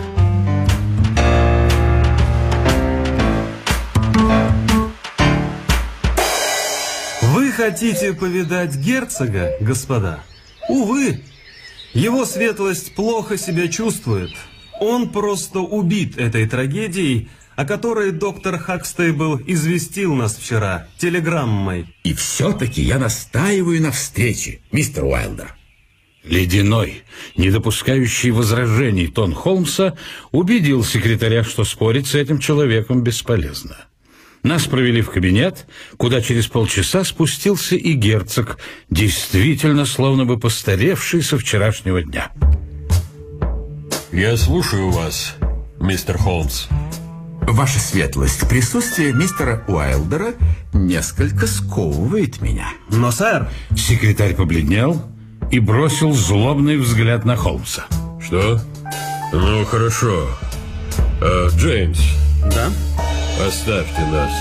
Хотите 7.59 8.13
повидать 8.13 8.77
герцога, 8.77 9.51
господа? 9.59 10.23
Увы, 10.69 11.19
его 11.93 12.25
светлость 12.25 12.95
плохо 12.95 13.37
себя 13.37 13.67
чувствует. 13.67 14.31
Он 14.79 15.09
просто 15.09 15.59
убит 15.59 16.17
этой 16.17 16.47
трагедией, 16.47 17.27
о 17.57 17.65
которой 17.65 18.11
доктор 18.11 18.57
Хакстейбл 18.57 19.41
известил 19.45 20.15
нас 20.15 20.37
вчера 20.37 20.87
телеграммой. 20.97 21.93
И 22.05 22.13
все-таки 22.13 22.81
я 22.81 22.97
настаиваю 22.97 23.81
на 23.81 23.91
встрече, 23.91 24.61
мистер 24.71 25.03
Уайлдер. 25.03 25.53
Ледяной, 26.23 27.03
не 27.35 27.51
допускающий 27.51 28.31
возражений 28.31 29.07
тон 29.07 29.33
Холмса, 29.33 29.97
убедил 30.31 30.85
секретаря, 30.85 31.43
что 31.43 31.65
спорить 31.65 32.07
с 32.07 32.15
этим 32.15 32.39
человеком 32.39 33.03
бесполезно. 33.03 33.88
Нас 34.43 34.65
провели 34.65 35.01
в 35.01 35.09
кабинет, 35.09 35.67
куда 35.97 36.21
через 36.21 36.47
полчаса 36.47 37.03
спустился 37.03 37.75
и 37.75 37.93
герцог, 37.93 38.57
действительно 38.89 39.85
словно 39.85 40.25
бы 40.25 40.39
постаревший 40.39 41.21
со 41.21 41.37
вчерашнего 41.37 42.01
дня. 42.01 42.31
Я 44.11 44.37
слушаю 44.37 44.89
вас, 44.89 45.35
мистер 45.79 46.17
Холмс. 46.17 46.67
Ваша 47.41 47.79
светлость, 47.79 48.47
присутствие 48.47 49.11
мистера 49.11 49.63
Уайлдера 49.67 50.33
несколько 50.73 51.47
сковывает 51.47 52.41
меня. 52.41 52.67
Но, 52.89 53.11
сэр... 53.11 53.49
Секретарь 53.75 54.35
побледнел 54.35 55.01
и 55.51 55.59
бросил 55.59 56.13
злобный 56.13 56.77
взгляд 56.77 57.25
на 57.25 57.35
Холмса. 57.35 57.85
Что? 58.21 58.61
Ну, 59.33 59.65
хорошо. 59.65 60.27
А, 61.21 61.49
Джеймс, 61.49 61.99
Да? 62.45 62.69
Оставьте 63.39 64.05
нас. 64.05 64.31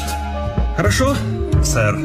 Хорошо, 0.77 1.17
сэр. 1.65 1.99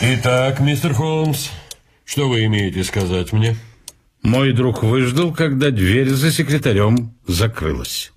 Итак, 0.00 0.60
мистер 0.60 0.94
Холмс, 0.94 1.50
что 2.04 2.28
вы 2.28 2.44
имеете 2.46 2.84
сказать 2.84 3.32
мне? 3.32 3.56
Мой 4.22 4.52
друг 4.52 4.82
выждал, 4.82 5.34
когда 5.34 5.70
дверь 5.70 6.08
за 6.08 6.32
секретарем 6.32 7.14
закрылась. 7.26 8.13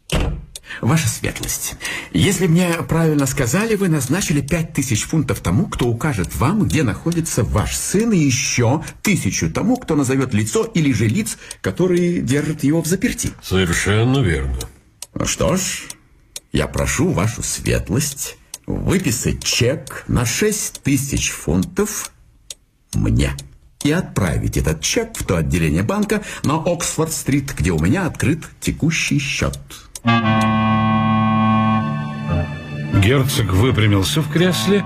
Ваша 0.81 1.07
светлость, 1.07 1.75
если 2.11 2.47
мне 2.47 2.69
правильно 2.87 3.25
сказали, 3.25 3.75
вы 3.75 3.89
назначили 3.89 4.41
пять 4.41 4.73
тысяч 4.73 5.03
фунтов 5.03 5.39
тому, 5.39 5.65
кто 5.67 5.87
укажет 5.87 6.35
вам, 6.35 6.63
где 6.63 6.83
находится 6.83 7.43
ваш 7.43 7.75
сын, 7.75 8.11
и 8.11 8.17
еще 8.17 8.83
тысячу 9.01 9.51
тому, 9.51 9.77
кто 9.77 9.95
назовет 9.95 10.33
лицо 10.33 10.63
или 10.63 10.91
же 10.91 11.07
лиц, 11.07 11.37
которые 11.61 12.21
держат 12.21 12.63
его 12.63 12.81
в 12.81 12.87
заперти. 12.87 13.31
Совершенно 13.41 14.19
верно. 14.19 14.57
Ну 15.13 15.25
что 15.25 15.55
ж, 15.55 15.83
я 16.51 16.67
прошу 16.67 17.11
вашу 17.11 17.43
светлость 17.43 18.37
выписать 18.65 19.43
чек 19.43 20.03
на 20.07 20.25
шесть 20.25 20.81
тысяч 20.83 21.31
фунтов 21.31 22.11
мне 22.93 23.35
и 23.83 23.91
отправить 23.91 24.57
этот 24.57 24.81
чек 24.81 25.17
в 25.17 25.25
то 25.25 25.37
отделение 25.37 25.83
банка 25.83 26.23
на 26.43 26.55
Оксфорд-стрит, 26.57 27.53
где 27.57 27.71
у 27.71 27.79
меня 27.79 28.05
открыт 28.05 28.43
текущий 28.59 29.19
счет. 29.19 29.59
Герцог 33.07 33.53
выпрямился 33.53 34.21
в 34.21 34.29
кресле 34.29 34.83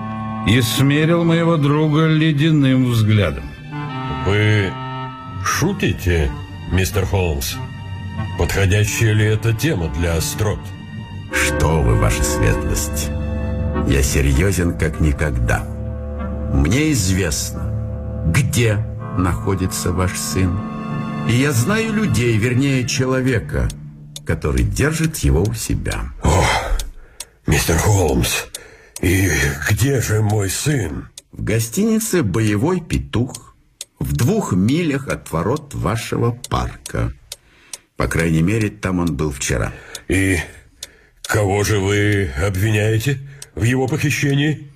и 0.48 0.62
смерил 0.62 1.24
моего 1.24 1.58
друга 1.58 2.06
ледяным 2.06 2.86
взглядом. 2.92 3.44
Вы 4.28 4.72
шутите, 5.44 6.32
мистер 6.72 7.06
Холмс? 7.06 7.56
Подходящая 8.38 9.14
ли 9.14 9.26
эта 9.26 9.54
тема 9.54 9.88
для 9.90 10.18
острот? 10.18 10.60
Что 11.32 11.82
вы, 11.82 11.96
ваша 11.96 12.24
светлость? 12.24 13.10
Я 13.88 14.04
серьезен 14.04 14.78
как 14.78 15.00
никогда. 15.00 15.66
Мне 16.54 16.92
известно, 16.92 18.24
где 18.28 18.78
находится 19.18 19.92
ваш 19.92 20.12
сын. 20.12 20.60
И 21.28 21.34
я 21.34 21.52
знаю 21.52 21.94
людей, 21.94 22.38
вернее, 22.38 22.88
человека, 22.88 23.68
который 24.32 24.64
держит 24.64 25.18
его 25.18 25.44
у 25.44 25.54
себя. 25.54 26.06
О, 26.24 26.46
мистер 27.48 27.78
Холмс, 27.78 28.46
и 29.02 29.30
где 29.70 30.00
же 30.00 30.22
мой 30.22 30.50
сын? 30.50 31.10
В 31.34 31.44
гостинице 31.44 32.24
«Боевой 32.24 32.80
петух» 32.80 33.58
в 34.00 34.14
двух 34.14 34.54
милях 34.54 35.10
от 35.10 35.30
ворот 35.34 35.74
вашего 35.74 36.32
парка. 36.50 37.12
По 37.98 38.08
крайней 38.08 38.42
мере, 38.42 38.70
там 38.70 39.00
он 39.00 39.18
был 39.18 39.32
вчера. 39.32 39.74
И 40.08 40.38
кого 41.24 41.66
же 41.66 41.80
вы 41.80 42.32
обвиняете 42.42 43.20
в 43.54 43.64
его 43.64 43.86
похищении? 43.86 44.72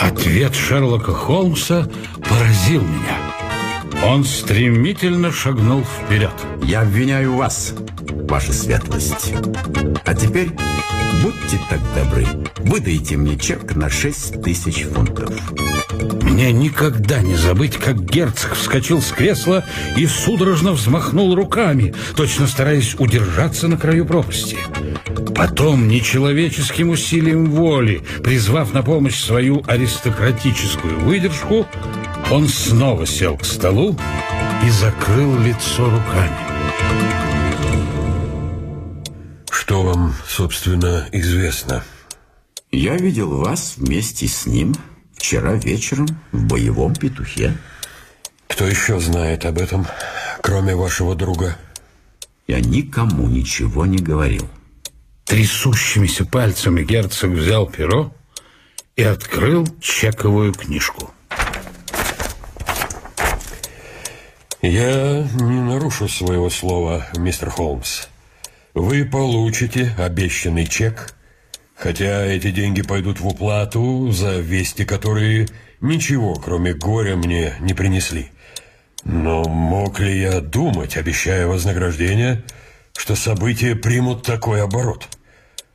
Ответ 0.00 0.52
Шерлока 0.52 1.12
Холмса 1.12 1.88
поразил 2.28 2.82
меня. 2.82 3.35
Он 4.04 4.24
стремительно 4.24 5.32
шагнул 5.32 5.82
вперед. 5.84 6.32
Я 6.62 6.82
обвиняю 6.82 7.34
вас, 7.34 7.74
ваша 8.28 8.52
светлость. 8.52 9.32
А 10.04 10.14
теперь 10.14 10.50
будьте 11.22 11.58
так 11.68 11.80
добры, 11.94 12.26
выдайте 12.58 13.16
мне 13.16 13.38
чек 13.38 13.74
на 13.74 13.88
шесть 13.88 14.42
тысяч 14.42 14.84
фунтов. 14.84 15.30
Мне 16.22 16.52
никогда 16.52 17.20
не 17.20 17.34
забыть, 17.34 17.76
как 17.76 18.04
герцог 18.04 18.54
вскочил 18.54 19.00
с 19.00 19.10
кресла 19.10 19.64
и 19.96 20.06
судорожно 20.06 20.72
взмахнул 20.72 21.34
руками, 21.34 21.94
точно 22.14 22.46
стараясь 22.46 22.94
удержаться 22.94 23.68
на 23.68 23.76
краю 23.78 24.04
пропасти. 24.04 24.58
Потом, 25.34 25.88
нечеловеческим 25.88 26.90
усилием 26.90 27.50
воли, 27.50 28.02
призвав 28.22 28.72
на 28.72 28.82
помощь 28.82 29.18
свою 29.18 29.62
аристократическую 29.66 30.98
выдержку, 31.00 31.66
он 32.30 32.48
снова 32.48 33.06
сел 33.06 33.36
к 33.36 33.44
столу 33.44 33.96
и 34.64 34.70
закрыл 34.70 35.38
лицо 35.38 35.84
руками. 35.84 36.36
Что 39.50 39.82
вам, 39.82 40.14
собственно, 40.26 41.08
известно? 41.12 41.84
Я 42.72 42.96
видел 42.96 43.38
вас 43.38 43.74
вместе 43.76 44.26
с 44.26 44.46
ним 44.46 44.74
вчера 45.14 45.54
вечером 45.54 46.08
в 46.32 46.46
боевом 46.46 46.94
петухе. 46.94 47.56
Кто 48.48 48.66
еще 48.66 48.98
знает 49.00 49.44
об 49.44 49.58
этом, 49.58 49.86
кроме 50.42 50.74
вашего 50.74 51.14
друга? 51.14 51.56
Я 52.48 52.60
никому 52.60 53.28
ничего 53.28 53.86
не 53.86 53.98
говорил. 53.98 54.48
Трясущимися 55.24 56.24
пальцами 56.24 56.84
герцог 56.84 57.30
взял 57.30 57.66
перо 57.66 58.14
и 58.94 59.02
открыл 59.02 59.66
чековую 59.80 60.52
книжку. 60.52 61.12
Я 64.68 65.22
не 65.38 65.60
нарушу 65.60 66.08
своего 66.08 66.50
слова, 66.50 67.06
мистер 67.16 67.50
Холмс. 67.50 68.08
Вы 68.74 69.04
получите 69.04 69.94
обещанный 69.96 70.66
чек, 70.66 71.14
хотя 71.76 72.26
эти 72.26 72.50
деньги 72.50 72.82
пойдут 72.82 73.20
в 73.20 73.28
уплату 73.28 74.10
за 74.10 74.40
вести, 74.40 74.84
которые 74.84 75.46
ничего, 75.80 76.34
кроме 76.34 76.74
горя, 76.74 77.14
мне 77.14 77.54
не 77.60 77.74
принесли. 77.74 78.32
Но 79.04 79.44
мог 79.44 80.00
ли 80.00 80.20
я 80.20 80.40
думать, 80.40 80.96
обещая 80.96 81.46
вознаграждение, 81.46 82.42
что 82.96 83.14
события 83.14 83.76
примут 83.76 84.24
такой 84.24 84.64
оборот? 84.64 85.06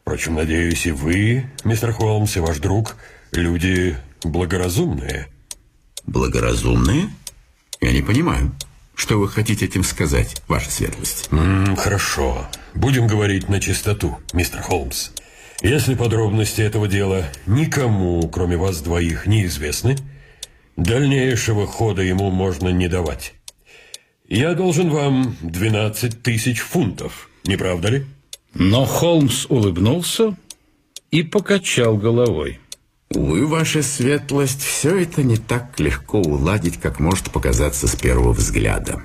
Впрочем, 0.01 0.35
надеюсь, 0.35 0.85
и 0.85 0.91
вы, 0.91 1.45
мистер 1.63 1.93
Холмс, 1.93 2.35
и 2.35 2.41
ваш 2.41 2.57
друг, 2.57 2.97
люди 3.31 3.95
благоразумные. 4.21 5.29
Благоразумные? 6.05 7.07
Я 7.79 7.93
не 7.93 8.01
понимаю. 8.01 8.51
Что 9.01 9.17
вы 9.17 9.27
хотите 9.29 9.65
этим 9.65 9.83
сказать, 9.83 10.43
ваша 10.47 10.69
светлость? 10.69 11.27
-м, 11.31 11.75
хорошо. 11.75 12.47
Будем 12.75 13.07
говорить 13.07 13.49
на 13.49 13.59
чистоту, 13.59 14.19
мистер 14.31 14.61
Холмс. 14.61 15.09
Если 15.63 15.95
подробности 15.95 16.61
этого 16.61 16.87
дела 16.87 17.25
никому, 17.47 18.21
кроме 18.29 18.57
вас 18.57 18.79
двоих, 18.81 19.25
неизвестны, 19.25 19.97
дальнейшего 20.77 21.65
хода 21.65 22.03
ему 22.03 22.29
можно 22.29 22.69
не 22.69 22.87
давать. 22.87 23.33
Я 24.29 24.53
должен 24.53 24.91
вам 24.91 25.35
12 25.41 26.21
тысяч 26.21 26.59
фунтов, 26.59 27.27
не 27.43 27.57
правда 27.57 27.87
ли? 27.89 28.05
Но 28.53 28.85
Холмс 28.85 29.47
улыбнулся 29.49 30.37
и 31.09 31.23
покачал 31.23 31.97
головой. 31.97 32.59
Увы, 33.13 33.45
ваша 33.45 33.83
светлость, 33.83 34.63
все 34.63 35.01
это 35.01 35.21
не 35.21 35.35
так 35.37 35.79
легко 35.79 36.19
уладить, 36.19 36.79
как 36.79 36.99
может 36.99 37.29
показаться 37.29 37.87
с 37.87 37.95
первого 37.95 38.31
взгляда. 38.31 39.01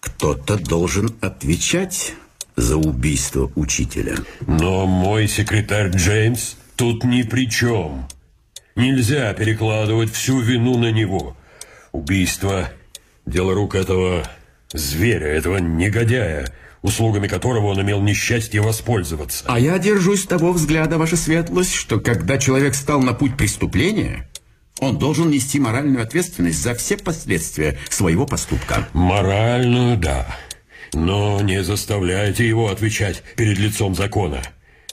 Кто-то 0.00 0.58
должен 0.58 1.14
отвечать 1.20 2.14
за 2.56 2.76
убийство 2.76 3.50
учителя. 3.54 4.16
Но 4.46 4.86
мой 4.86 5.28
секретарь 5.28 5.90
Джеймс 5.90 6.56
тут 6.76 7.04
ни 7.04 7.22
при 7.22 7.48
чем. 7.48 8.08
Нельзя 8.74 9.32
перекладывать 9.34 10.12
всю 10.12 10.40
вину 10.40 10.76
на 10.78 10.90
него. 10.90 11.36
Убийство– 11.92 12.68
дело 13.26 13.54
рук 13.54 13.76
этого 13.76 14.28
зверя, 14.72 15.28
этого 15.28 15.58
негодяя– 15.58 16.52
услугами 16.84 17.28
которого 17.28 17.68
он 17.68 17.80
имел 17.80 18.02
несчастье 18.02 18.60
воспользоваться. 18.60 19.44
А 19.48 19.58
я 19.58 19.78
держусь 19.78 20.26
того 20.26 20.52
взгляда, 20.52 20.98
ваша 20.98 21.16
светлость, 21.16 21.72
что 21.72 21.98
когда 21.98 22.36
человек 22.36 22.74
стал 22.74 23.00
на 23.00 23.14
путь 23.14 23.38
преступления, 23.38 24.28
он 24.80 24.98
должен 24.98 25.30
нести 25.30 25.58
моральную 25.58 26.02
ответственность 26.02 26.62
за 26.62 26.74
все 26.74 26.98
последствия 26.98 27.78
своего 27.88 28.26
поступка. 28.26 28.86
Моральную, 28.92 29.96
да. 29.96 30.26
Но 30.92 31.40
не 31.40 31.64
заставляйте 31.64 32.46
его 32.46 32.68
отвечать 32.68 33.22
перед 33.34 33.58
лицом 33.58 33.94
закона. 33.94 34.42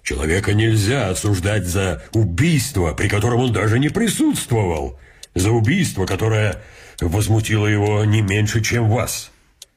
Человека 0.02 0.54
нельзя 0.54 1.10
осуждать 1.10 1.66
за 1.66 2.04
убийство, 2.14 2.94
при 2.94 3.10
котором 3.10 3.42
он 3.42 3.54
даже 3.54 3.80
не 3.80 3.90
присутствовал. 3.90 4.98
За 5.36 5.52
убийство, 5.52 6.06
которое 6.06 6.62
возмутило 7.02 7.68
его 7.68 8.06
не 8.06 8.22
меньше, 8.22 8.62
чем 8.62 8.90
вас. 8.90 9.31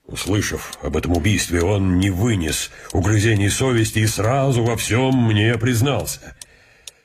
Услышав 0.06 0.78
об 0.82 0.96
этом 0.96 1.16
убийстве, 1.16 1.62
он 1.62 1.98
не 1.98 2.10
вынес 2.10 2.70
угрызений 2.92 3.48
совести 3.48 4.00
и 4.00 4.06
сразу 4.06 4.62
во 4.62 4.76
всем 4.76 5.14
мне 5.14 5.56
признался. 5.56 6.36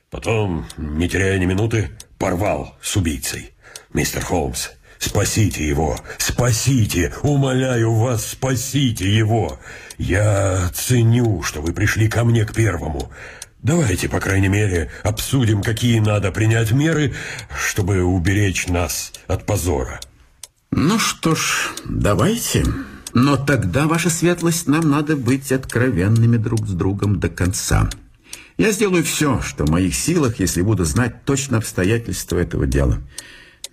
Потом, 0.09 0.65
не 0.77 1.07
теряя 1.07 1.37
ни 1.39 1.45
минуты, 1.45 1.91
порвал 2.17 2.75
с 2.81 2.97
убийцей. 2.97 3.51
Мистер 3.93 4.23
Холмс, 4.23 4.69
спасите 4.97 5.65
его, 5.65 5.97
спасите, 6.17 7.13
умоляю 7.23 7.93
вас, 7.93 8.25
спасите 8.25 9.09
его. 9.09 9.59
Я 9.97 10.69
ценю, 10.73 11.41
что 11.41 11.61
вы 11.61 11.71
пришли 11.71 12.09
ко 12.09 12.25
мне 12.25 12.43
к 12.43 12.53
первому. 12.53 13.11
Давайте, 13.61 14.09
по 14.09 14.19
крайней 14.19 14.47
мере, 14.49 14.91
обсудим, 15.03 15.61
какие 15.61 15.99
надо 15.99 16.31
принять 16.31 16.71
меры, 16.71 17.13
чтобы 17.57 18.03
уберечь 18.03 18.67
нас 18.67 19.13
от 19.27 19.45
позора. 19.45 19.99
Ну 20.71 20.99
что 20.99 21.35
ж, 21.35 21.71
давайте. 21.85 22.65
Но 23.13 23.37
тогда, 23.37 23.87
ваша 23.87 24.09
светлость, 24.09 24.67
нам 24.67 24.89
надо 24.89 25.15
быть 25.15 25.51
откровенными 25.51 26.37
друг 26.37 26.67
с 26.67 26.71
другом 26.71 27.19
до 27.19 27.29
конца. 27.29 27.89
Я 28.57 28.71
сделаю 28.71 29.03
все, 29.03 29.41
что 29.41 29.65
в 29.65 29.69
моих 29.69 29.95
силах, 29.95 30.39
если 30.39 30.61
буду 30.61 30.85
знать 30.85 31.23
точно 31.25 31.57
обстоятельства 31.57 32.37
этого 32.37 32.67
дела. 32.67 33.01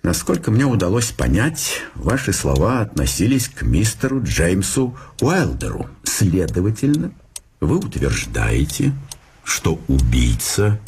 Насколько 0.01 0.49
мне 0.49 0.65
удалось 0.65 1.11
понять, 1.11 1.81
ваши 1.93 2.33
слова 2.33 2.81
относились 2.81 3.49
к 3.49 3.63
мистеру 3.63 4.23
Джеймсу 4.23 4.97
Уайлдеру. 5.21 5.89
Следовательно, 6.03 7.11
вы 7.59 7.77
утверждаете, 7.77 8.93
что 9.43 9.79
убийца 9.87 10.79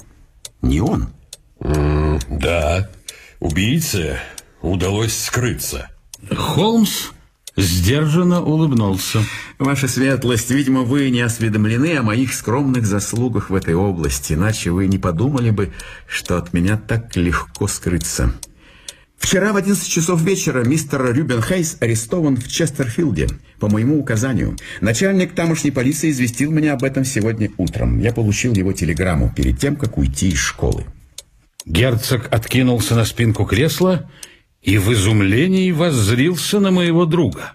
не 0.61 0.81
он. 0.81 1.09
Mm, 1.59 2.39
да, 2.39 2.89
убийце 3.39 4.19
удалось 4.61 5.17
скрыться. 5.17 5.89
Холмс 6.35 7.11
сдержанно 7.55 8.41
улыбнулся. 8.41 9.19
Ваша 9.57 9.87
светлость, 9.87 10.51
видимо, 10.51 10.81
вы 10.81 11.09
не 11.09 11.21
осведомлены 11.21 11.97
о 11.97 12.03
моих 12.03 12.33
скромных 12.33 12.85
заслугах 12.85 13.49
в 13.49 13.55
этой 13.55 13.73
области, 13.73 14.33
иначе 14.33 14.71
вы 14.71 14.87
не 14.87 14.97
подумали 14.97 15.49
бы, 15.49 15.71
что 16.07 16.37
от 16.37 16.53
меня 16.53 16.77
так 16.77 17.15
легко 17.15 17.67
скрыться. 17.67 18.33
Вчера 19.17 19.51
в 19.51 19.57
11 19.57 19.85
часов 19.85 20.21
вечера 20.21 20.63
мистер 20.63 21.13
Рюбен 21.13 21.41
Хейс 21.41 21.75
арестован 21.81 22.37
в 22.37 22.47
Честерфилде 22.47 23.27
по 23.59 23.67
моему 23.69 23.99
указанию. 23.99 24.55
Начальник 24.79 25.35
тамошней 25.35 25.71
полиции 25.71 26.09
известил 26.09 26.51
меня 26.51 26.73
об 26.73 26.83
этом 26.85 27.03
сегодня 27.03 27.51
утром. 27.57 27.99
Я 27.99 28.13
получил 28.13 28.53
его 28.53 28.71
телеграмму 28.71 29.33
перед 29.35 29.59
тем, 29.59 29.75
как 29.75 29.97
уйти 29.97 30.29
из 30.29 30.39
школы. 30.39 30.85
Герцог 31.65 32.29
откинулся 32.31 32.95
на 32.95 33.03
спинку 33.03 33.45
кресла 33.45 34.09
и 34.61 34.77
в 34.77 34.91
изумлении 34.93 35.71
воззрился 35.71 36.59
на 36.59 36.71
моего 36.71 37.05
друга. 37.05 37.53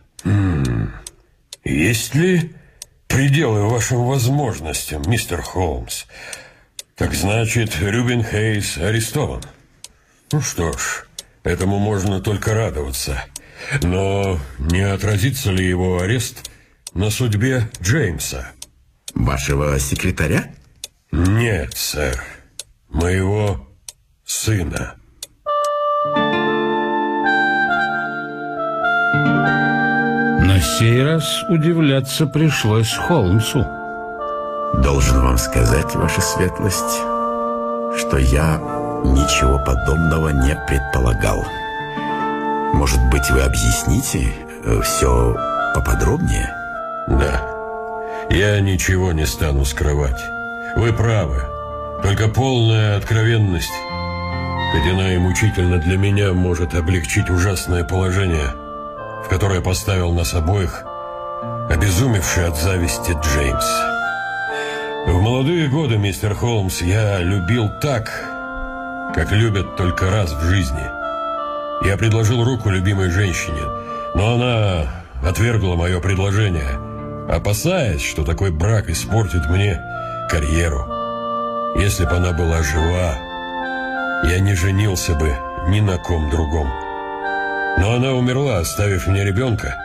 Есть 1.65 2.15
ли 2.15 2.53
пределы 3.07 3.69
вашим 3.69 4.05
возможностям, 4.05 5.03
мистер 5.07 5.43
Холмс? 5.43 6.05
Так 6.97 7.15
значит, 7.15 7.77
Рюбин 7.81 8.23
Хейс 8.23 8.79
арестован. 8.79 9.43
Ну 10.33 10.41
что 10.41 10.73
ж, 10.73 11.07
этому 11.43 11.79
можно 11.79 12.21
только 12.21 12.55
радоваться. 12.55 13.25
Но 13.83 14.39
не 14.59 14.81
отразится 14.81 15.51
ли 15.51 15.67
его 15.67 16.01
арест 16.01 16.51
на 16.93 17.11
судьбе 17.11 17.71
Джеймса? 17.83 18.53
Вашего 19.15 19.79
секретаря? 19.79 20.53
Нет, 21.13 21.75
сэр. 21.75 22.23
Моего 22.89 23.69
сына. 24.25 24.97
На 30.55 30.61
сей 30.61 31.03
раз 31.03 31.43
удивляться 31.49 32.27
пришлось 32.27 32.95
Холмсу. 32.95 33.67
Должен 34.83 35.21
вам 35.21 35.39
сказать, 35.39 35.95
ваша 35.95 36.21
светлость, 36.21 36.99
что 37.99 38.19
я 38.19 38.59
ничего 39.05 39.59
подобного 39.59 40.29
не 40.31 40.55
предполагал. 40.69 41.45
Может 42.75 43.01
быть, 43.11 43.29
вы 43.31 43.41
объясните 43.41 44.33
э, 44.65 44.81
все 44.83 45.37
поподробнее? 45.75 46.49
Да. 47.09 47.41
Я 48.31 48.61
ничего 48.61 49.13
не 49.13 49.27
стану 49.27 49.65
скрывать. 49.65 50.23
Вы 50.77 50.93
правы. 50.93 51.43
Только 52.03 52.29
полная 52.29 52.97
откровенность, 52.97 53.75
хоть 54.73 54.93
она 54.93 55.15
и 55.15 55.19
мучительно 55.19 55.79
для 55.79 55.97
меня, 55.97 56.33
может 56.33 56.75
облегчить 56.75 57.31
ужасное 57.31 57.85
положение– 57.85 58.55
в 59.25 59.29
которое 59.29 59.61
поставил 59.61 60.13
нас 60.13 60.35
обоих 60.35 60.85
обезумевший 61.71 62.47
от 62.47 62.57
зависти 62.57 63.11
Джеймс. 63.11 63.65
В 65.07 65.21
молодые 65.21 65.69
годы, 65.69 65.97
мистер 65.97 66.35
Холмс, 66.35 66.83
я 66.83 67.19
любил 67.21 67.69
так, 67.81 68.11
как 69.15 69.33
любят 69.33 69.77
только 69.77 70.11
раз 70.11 70.33
в 70.33 70.41
жизни. 70.43 70.85
Я 71.87 71.97
предложил 71.97 72.45
руку 72.45 72.71
любимой 72.71 73.11
женщине, 73.11 73.63
но 74.15 74.35
она 74.35 75.05
отвергла 75.23 75.75
мое 75.75 76.01
предложение, 76.01 76.79
опасаясь, 77.29 78.03
что 78.03 78.25
такой 78.25 78.51
брак 78.51 78.89
испортит 78.89 79.47
мне 79.49 79.81
карьеру. 80.31 80.87
Если 81.77 82.05
бы 82.05 82.13
она 82.13 82.33
была 82.33 82.63
жива, 82.63 83.15
я 84.25 84.39
не 84.39 84.55
женился 84.55 85.15
бы 85.15 85.37
ни 85.69 85.81
на 85.81 85.99
ком 85.99 86.31
другом. 86.31 86.84
Но 87.79 87.95
она 87.95 88.13
умерла, 88.13 88.59
оставив 88.59 89.07
мне 89.07 89.25
ребенка. 89.25 89.77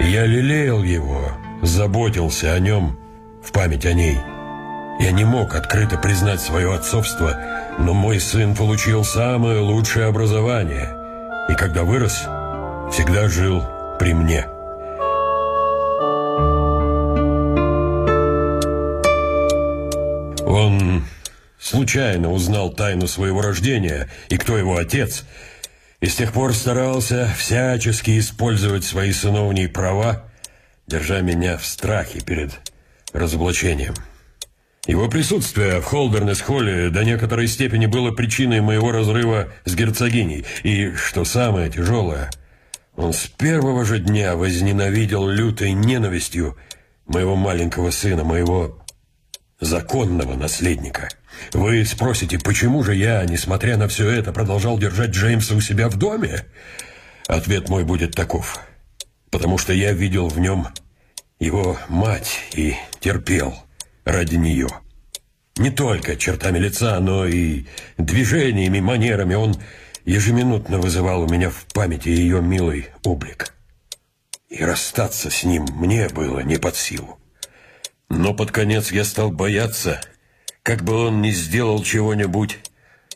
Я 0.00 0.24
лелеял 0.24 0.82
его, 0.82 1.32
заботился 1.62 2.52
о 2.52 2.58
нем 2.58 2.98
в 3.42 3.52
память 3.52 3.86
о 3.86 3.92
ней. 3.92 4.18
Я 5.00 5.12
не 5.12 5.24
мог 5.24 5.54
открыто 5.54 5.96
признать 5.96 6.40
свое 6.40 6.74
отцовство, 6.74 7.36
но 7.78 7.94
мой 7.94 8.20
сын 8.20 8.54
получил 8.54 9.04
самое 9.04 9.60
лучшее 9.60 10.06
образование. 10.06 10.88
И 11.48 11.54
когда 11.54 11.84
вырос, 11.84 12.26
всегда 12.92 13.28
жил 13.28 13.62
при 13.98 14.12
мне. 14.12 14.46
Он 20.46 21.04
случайно 21.58 22.32
узнал 22.32 22.70
тайну 22.70 23.06
своего 23.06 23.40
рождения 23.40 24.08
и 24.28 24.36
кто 24.36 24.58
его 24.58 24.76
отец, 24.76 25.24
и 26.00 26.06
с 26.06 26.16
тех 26.16 26.32
пор 26.32 26.54
старался 26.54 27.32
всячески 27.36 28.18
использовать 28.18 28.84
свои 28.84 29.12
сыновние 29.12 29.68
права, 29.68 30.24
держа 30.86 31.20
меня 31.20 31.58
в 31.58 31.64
страхе 31.64 32.20
перед 32.20 32.58
разоблачением. 33.12 33.94
Его 34.86 35.08
присутствие 35.08 35.80
в 35.80 35.84
Холдернес-холле 35.84 36.88
до 36.90 37.04
некоторой 37.04 37.46
степени 37.48 37.86
было 37.86 38.12
причиной 38.12 38.60
моего 38.60 38.90
разрыва 38.92 39.48
с 39.64 39.74
герцогиней. 39.74 40.46
И, 40.62 40.92
что 40.94 41.24
самое 41.24 41.70
тяжелое, 41.70 42.30
он 42.96 43.12
с 43.12 43.26
первого 43.26 43.84
же 43.84 43.98
дня 43.98 44.36
возненавидел 44.36 45.28
лютой 45.28 45.72
ненавистью 45.72 46.56
моего 47.06 47.36
маленького 47.36 47.90
сына, 47.90 48.24
моего 48.24 48.79
законного 49.60 50.34
наследника. 50.34 51.08
Вы 51.52 51.84
спросите, 51.84 52.38
почему 52.38 52.82
же 52.82 52.94
я, 52.94 53.24
несмотря 53.24 53.76
на 53.76 53.88
все 53.88 54.08
это, 54.08 54.32
продолжал 54.32 54.78
держать 54.78 55.10
Джеймса 55.10 55.54
у 55.54 55.60
себя 55.60 55.88
в 55.88 55.96
доме? 55.96 56.44
Ответ 57.28 57.68
мой 57.68 57.84
будет 57.84 58.14
таков. 58.14 58.60
Потому 59.30 59.58
что 59.58 59.72
я 59.72 59.92
видел 59.92 60.28
в 60.28 60.40
нем 60.40 60.68
его 61.38 61.78
мать 61.88 62.40
и 62.54 62.74
терпел 62.98 63.54
ради 64.04 64.36
нее. 64.36 64.68
Не 65.56 65.70
только 65.70 66.16
чертами 66.16 66.58
лица, 66.58 66.98
но 67.00 67.26
и 67.26 67.66
движениями, 67.98 68.80
манерами 68.80 69.34
он 69.34 69.56
ежеминутно 70.04 70.78
вызывал 70.78 71.22
у 71.22 71.28
меня 71.28 71.50
в 71.50 71.66
памяти 71.72 72.08
ее 72.08 72.40
милый 72.40 72.88
облик. 73.04 73.54
И 74.48 74.64
расстаться 74.64 75.30
с 75.30 75.44
ним 75.44 75.66
мне 75.74 76.08
было 76.08 76.40
не 76.40 76.56
под 76.56 76.76
силу. 76.76 77.19
Но 78.10 78.34
под 78.34 78.50
конец 78.50 78.90
я 78.92 79.04
стал 79.04 79.30
бояться, 79.30 80.00
как 80.62 80.82
бы 80.82 81.06
он 81.06 81.22
не 81.22 81.30
сделал 81.30 81.82
чего-нибудь 81.82 82.58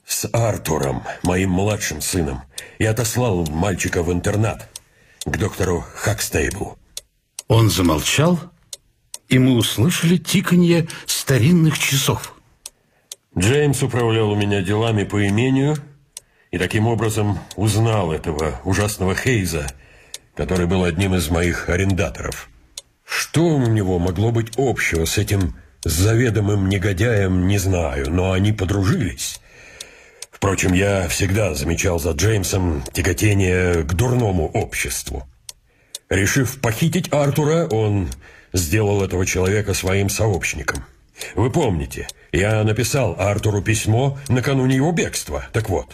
с 0.06 0.28
Артуром, 0.32 1.02
моим 1.24 1.50
младшим 1.50 2.00
сыном, 2.00 2.42
и 2.78 2.84
отослал 2.84 3.44
мальчика 3.46 4.02
в 4.02 4.12
интернат 4.12 4.70
к 5.26 5.36
доктору 5.36 5.84
Хакстейблу. 5.94 6.78
Он 7.48 7.70
замолчал, 7.70 8.38
и 9.28 9.38
мы 9.38 9.56
услышали 9.56 10.16
тиканье 10.16 10.86
старинных 11.06 11.78
часов. 11.78 12.34
Джеймс 13.36 13.82
управлял 13.82 14.30
у 14.30 14.36
меня 14.36 14.62
делами 14.62 15.02
по 15.02 15.26
имению 15.26 15.76
и 16.52 16.58
таким 16.58 16.86
образом 16.86 17.38
узнал 17.56 18.12
этого 18.12 18.60
ужасного 18.64 19.16
Хейза, 19.16 19.66
который 20.36 20.66
был 20.66 20.84
одним 20.84 21.16
из 21.16 21.28
моих 21.30 21.68
арендаторов. 21.68 22.48
Что 23.04 23.44
у 23.44 23.66
него 23.66 23.98
могло 23.98 24.30
быть 24.30 24.52
общего 24.56 25.04
с 25.04 25.18
этим 25.18 25.56
заведомым 25.84 26.68
негодяем, 26.68 27.46
не 27.46 27.58
знаю, 27.58 28.10
но 28.10 28.32
они 28.32 28.52
подружились. 28.52 29.40
Впрочем, 30.30 30.72
я 30.72 31.08
всегда 31.08 31.54
замечал 31.54 31.98
за 31.98 32.12
Джеймсом 32.12 32.82
тяготение 32.92 33.82
к 33.82 33.94
дурному 33.94 34.48
обществу. 34.48 35.26
Решив 36.10 36.60
похитить 36.60 37.12
Артура, 37.12 37.66
он 37.66 38.10
сделал 38.52 39.02
этого 39.02 39.24
человека 39.26 39.74
своим 39.74 40.08
сообщником. 40.08 40.84
Вы 41.34 41.50
помните, 41.50 42.08
я 42.32 42.62
написал 42.64 43.16
Артуру 43.18 43.62
письмо 43.62 44.18
накануне 44.28 44.76
его 44.76 44.92
бегства. 44.92 45.46
Так 45.52 45.68
вот, 45.68 45.86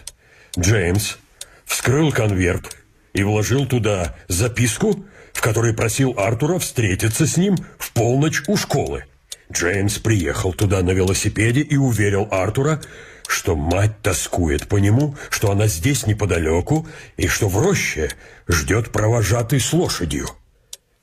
Джеймс 0.58 1.16
вскрыл 1.64 2.10
конверт 2.12 2.76
и 3.12 3.22
вложил 3.22 3.66
туда 3.66 4.16
записку, 4.28 5.04
в 5.40 5.42
которой 5.42 5.72
просил 5.72 6.12
Артура 6.18 6.58
встретиться 6.58 7.26
с 7.26 7.38
ним 7.38 7.56
в 7.78 7.92
полночь 7.92 8.42
у 8.46 8.58
школы. 8.58 9.06
Джеймс 9.50 9.96
приехал 9.96 10.52
туда 10.52 10.82
на 10.82 10.90
велосипеде 10.90 11.62
и 11.62 11.78
уверил 11.78 12.28
Артура, 12.30 12.82
что 13.26 13.56
мать 13.56 14.02
тоскует 14.02 14.68
по 14.68 14.76
нему, 14.76 15.16
что 15.30 15.50
она 15.50 15.66
здесь 15.66 16.06
неподалеку 16.06 16.86
и 17.16 17.26
что 17.26 17.48
в 17.48 17.56
роще 17.56 18.10
ждет 18.48 18.92
провожатый 18.92 19.60
с 19.60 19.72
лошадью. 19.72 20.28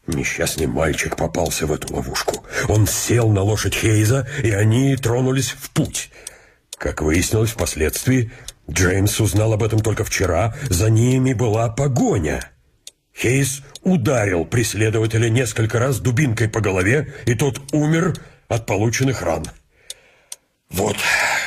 Несчастный 0.05 0.67
мальчик 0.67 1.15
попался 1.15 1.65
в 1.65 1.73
эту 1.73 1.95
ловушку. 1.95 2.45
Он 2.67 2.85
сел 2.85 3.31
на 3.31 3.41
лошадь 3.41 3.73
Хейза, 3.73 4.27
и 4.43 4.51
они 4.51 4.95
тронулись 4.97 5.49
в 5.49 5.71
путь. 5.71 6.11
Как 6.77 7.01
выяснилось 7.01 7.53
впоследствии, 7.53 8.31
Джеймс 8.69 9.19
узнал 9.19 9.53
об 9.53 9.63
этом 9.63 9.79
только 9.79 10.03
вчера, 10.03 10.55
за 10.69 10.91
ними 10.91 11.33
была 11.33 11.69
погоня. 11.69 12.51
Хейз 13.19 13.63
ударил 13.81 14.45
преследователя 14.45 15.29
несколько 15.29 15.79
раз 15.79 15.99
дубинкой 15.99 16.49
по 16.49 16.61
голове, 16.61 17.13
и 17.25 17.33
тот 17.33 17.59
умер 17.73 18.15
от 18.47 18.67
полученных 18.67 19.23
ран. 19.23 19.45
Вот, 20.69 20.97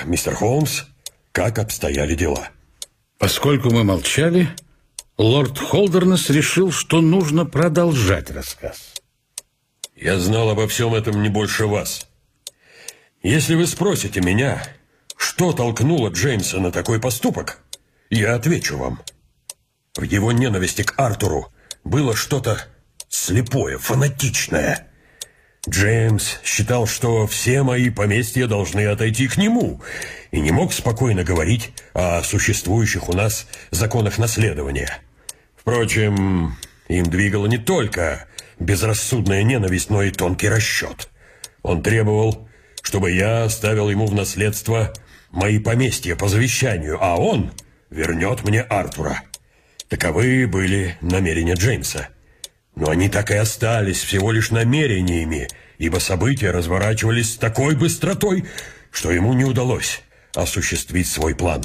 мистер 0.04 0.34
Холмс, 0.34 0.82
как 1.30 1.58
обстояли 1.58 2.14
дела. 2.14 2.48
Поскольку 3.18 3.70
мы 3.70 3.84
молчали, 3.84 4.48
лорд 5.16 5.58
Холдернес 5.58 6.28
решил, 6.30 6.72
что 6.72 7.00
нужно 7.00 7.46
продолжать 7.46 8.30
рассказ. 8.30 8.94
Я 9.94 10.18
знал 10.18 10.50
обо 10.50 10.66
всем 10.66 10.94
этом 10.94 11.22
не 11.22 11.28
больше 11.28 11.66
вас. 11.66 12.08
Если 13.22 13.54
вы 13.54 13.66
спросите 13.66 14.20
меня, 14.20 14.64
что 15.16 15.52
толкнуло 15.52 16.08
Джеймса 16.08 16.58
на 16.58 16.72
такой 16.72 16.98
поступок, 16.98 17.62
я 18.08 18.34
отвечу 18.34 18.76
вам. 18.76 19.00
В 19.94 20.02
его 20.02 20.32
ненависти 20.32 20.82
к 20.82 20.94
Артуру 20.98 21.52
было 21.84 22.14
что-то 22.14 22.66
слепое, 23.08 23.78
фанатичное. 23.78 24.86
Джеймс 25.68 26.38
считал, 26.42 26.86
что 26.86 27.26
все 27.26 27.62
мои 27.62 27.90
поместья 27.90 28.46
должны 28.46 28.86
отойти 28.86 29.28
к 29.28 29.36
нему, 29.36 29.82
и 30.30 30.40
не 30.40 30.52
мог 30.52 30.72
спокойно 30.72 31.22
говорить 31.22 31.72
о 31.92 32.22
существующих 32.22 33.08
у 33.08 33.12
нас 33.12 33.46
законах 33.70 34.16
наследования. 34.16 34.98
Впрочем, 35.56 36.56
им 36.88 37.04
двигала 37.04 37.46
не 37.46 37.58
только 37.58 38.26
безрассудная 38.58 39.42
ненависть, 39.42 39.90
но 39.90 40.02
и 40.02 40.10
тонкий 40.10 40.48
расчет. 40.48 41.08
Он 41.62 41.82
требовал, 41.82 42.48
чтобы 42.82 43.12
я 43.12 43.44
оставил 43.44 43.90
ему 43.90 44.06
в 44.06 44.14
наследство 44.14 44.92
мои 45.30 45.58
поместья 45.58 46.16
по 46.16 46.28
завещанию, 46.28 46.98
а 47.00 47.16
он 47.16 47.52
вернет 47.90 48.44
мне 48.44 48.62
Артура. 48.62 49.22
Таковы 49.90 50.46
были 50.46 50.96
намерения 51.02 51.54
Джеймса. 51.54 52.08
Но 52.74 52.88
они 52.88 53.10
так 53.10 53.30
и 53.30 53.34
остались 53.34 54.02
всего 54.02 54.32
лишь 54.32 54.50
намерениями, 54.50 55.48
ибо 55.76 55.98
события 55.98 56.50
разворачивались 56.50 57.34
с 57.34 57.36
такой 57.36 57.76
быстротой, 57.76 58.46
что 58.90 59.10
ему 59.10 59.34
не 59.34 59.44
удалось 59.44 60.00
осуществить 60.34 61.08
свой 61.08 61.34
план. 61.34 61.64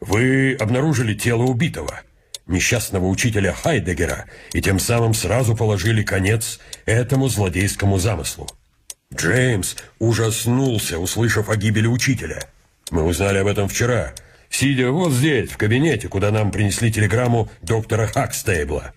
Вы 0.00 0.56
обнаружили 0.58 1.14
тело 1.14 1.42
убитого– 1.42 2.00
несчастного 2.46 3.06
учителя 3.06 3.52
Хайдегера 3.52 4.26
и 4.52 4.60
тем 4.60 4.78
самым 4.78 5.14
сразу 5.14 5.56
положили 5.56 6.02
конец 6.02 6.58
этому 6.86 7.28
злодейскому 7.28 7.98
замыслу. 7.98 8.48
Джеймс 9.14 9.76
ужаснулся, 9.98 10.98
услышав 10.98 11.48
о 11.48 11.56
гибели 11.56 11.86
учителя. 11.86 12.48
Мы 12.90 13.04
узнали 13.04 13.38
об 13.38 13.46
этом 13.46 13.68
вчера, 13.68 14.12
сидя 14.52 14.90
вот 14.92 15.12
здесь, 15.12 15.50
в 15.50 15.56
кабинете, 15.56 16.08
куда 16.08 16.30
нам 16.30 16.52
принесли 16.52 16.92
телеграмму 16.92 17.50
доктора 17.62 18.06
Хакстейбла. 18.06 18.92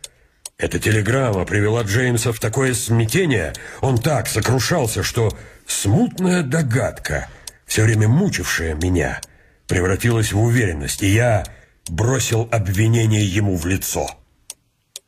Эта 0.57 0.79
телеграмма 0.79 1.45
привела 1.45 1.81
Джеймса 1.81 2.31
в 2.31 2.39
такое 2.39 2.73
смятение, 2.73 3.53
он 3.81 3.97
так 3.97 4.27
сокрушался, 4.27 5.03
что 5.03 5.35
смутная 5.65 6.43
догадка, 6.43 7.29
все 7.65 7.83
время 7.83 8.07
мучившая 8.07 8.75
меня, 8.75 9.19
превратилась 9.67 10.31
в 10.31 10.39
уверенность, 10.39 11.01
и 11.03 11.07
я 11.07 11.43
бросил 11.89 12.47
обвинение 12.51 13.25
ему 13.25 13.57
в 13.57 13.65
лицо. 13.65 14.09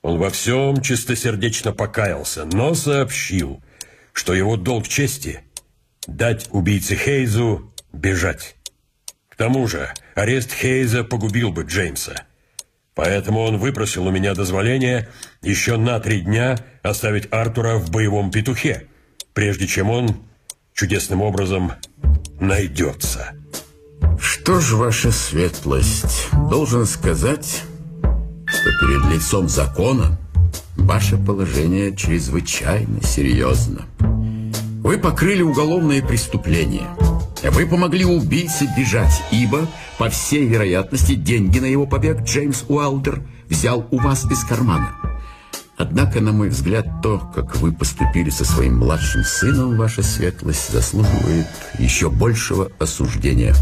Он 0.01 0.17
во 0.17 0.29
всем 0.29 0.81
чистосердечно 0.81 1.71
покаялся, 1.71 2.45
но 2.45 2.73
сообщил, 2.73 3.61
что 4.13 4.33
его 4.33 4.57
долг 4.57 4.87
чести– 4.87 5.41
дать 6.07 6.47
убийце 6.51 6.95
Хейзу 6.95 7.71
бежать. 7.93 8.56
Тому 9.37 9.67
же 9.67 9.93
арест 10.15 10.51
Хейза 10.51 11.03
погубил 11.03 11.51
бы 11.51 11.63
Джеймса. 11.63 12.25
Поэтому 12.95 13.41
он 13.41 13.57
выпросил 13.57 14.07
у 14.07 14.11
меня 14.11 14.33
дозволение 14.33 15.07
еще 15.43 15.77
на 15.77 15.99
три 15.99 16.21
дня 16.21 16.57
оставить 16.81 17.31
Артура 17.31 17.75
в 17.75 17.91
боевом 17.91 18.31
петухе, 18.31 18.87
прежде 19.33 19.67
чем 19.67 19.91
он 19.91 20.17
чудесным 20.73 21.21
образом 21.21 21.73
найдется. 22.39 23.33
Что 24.19 24.59
ж, 24.59 24.73
ваша 24.73 25.11
светлость, 25.11 26.29
должен 26.49 26.87
сказать, 26.87 27.61
что 28.45 28.69
перед 28.79 29.13
лицом 29.13 29.47
закона 29.47 30.17
ваше 30.75 31.17
положение 31.17 31.95
чрезвычайно 31.95 33.03
серьезно. 33.03 33.85
Вы 34.81 34.97
покрыли 34.97 35.43
уголовное 35.43 36.01
преступление. 36.01 36.87
Вы 37.43 37.67
помогли 37.67 38.05
убийце 38.05 38.67
бежать, 38.77 39.23
ибо, 39.31 39.67
по 39.97 40.09
всей 40.09 40.45
вероятности, 40.45 41.15
деньги 41.15 41.59
на 41.59 41.65
его 41.65 41.85
побег 41.85 42.21
Джеймс 42.23 42.63
Уайлдер 42.67 43.21
взял 43.47 43.87
у 43.91 43.99
вас 43.99 44.25
из 44.29 44.43
кармана. 44.43 44.95
Однако, 45.77 46.21
на 46.21 46.31
мой 46.31 46.49
взгляд, 46.49 46.87
то, 47.03 47.19
как 47.35 47.55
вы 47.57 47.71
поступили 47.71 48.31
со 48.31 48.43
своим 48.43 48.79
младшим 48.79 49.23
сыном, 49.23 49.77
ваша 49.77 50.01
светлость, 50.01 50.71
заслуживает 50.71 51.47
еще 51.77 52.09
большего 52.09 52.71
осуждения. 52.79 53.53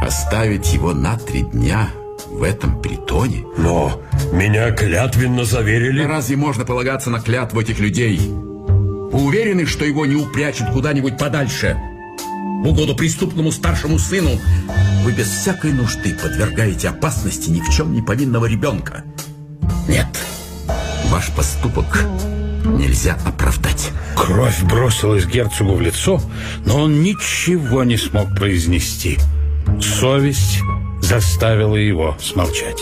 Оставить 0.00 0.72
его 0.72 0.94
на 0.94 1.18
три 1.18 1.42
дня 1.42 1.90
в 2.28 2.44
этом 2.44 2.80
притоне? 2.80 3.44
Но 3.58 4.00
меня 4.32 4.70
клятвенно 4.70 5.44
заверили... 5.44 6.04
Разве 6.04 6.36
можно 6.36 6.64
полагаться 6.64 7.10
на 7.10 7.20
клятву 7.20 7.60
этих 7.60 7.80
людей? 7.80 8.20
Вы 8.20 9.24
уверены, 9.24 9.66
что 9.66 9.84
его 9.84 10.06
не 10.06 10.14
упрячут 10.14 10.70
куда-нибудь 10.70 11.18
подальше? 11.18 11.76
В 12.62 12.68
угоду 12.68 12.94
преступному 12.94 13.50
старшему 13.50 13.98
сыну 13.98 14.38
вы 15.02 15.10
без 15.10 15.26
всякой 15.26 15.72
нужды 15.72 16.14
подвергаете 16.14 16.90
опасности 16.90 17.50
ни 17.50 17.60
в 17.60 17.68
чем 17.70 17.92
не 17.92 18.02
повинного 18.02 18.46
ребенка. 18.46 19.02
Нет, 19.88 20.06
ваш 21.06 21.32
поступок 21.32 22.04
нельзя 22.64 23.18
оправдать. 23.26 23.90
Кровь 24.16 24.62
бросилась 24.62 25.26
герцогу 25.26 25.74
в 25.74 25.80
лицо, 25.80 26.22
но 26.64 26.82
он 26.82 27.02
ничего 27.02 27.82
не 27.82 27.96
смог 27.96 28.32
произнести. 28.36 29.18
Совесть 29.80 30.60
заставила 31.00 31.74
его 31.74 32.16
смолчать. 32.20 32.80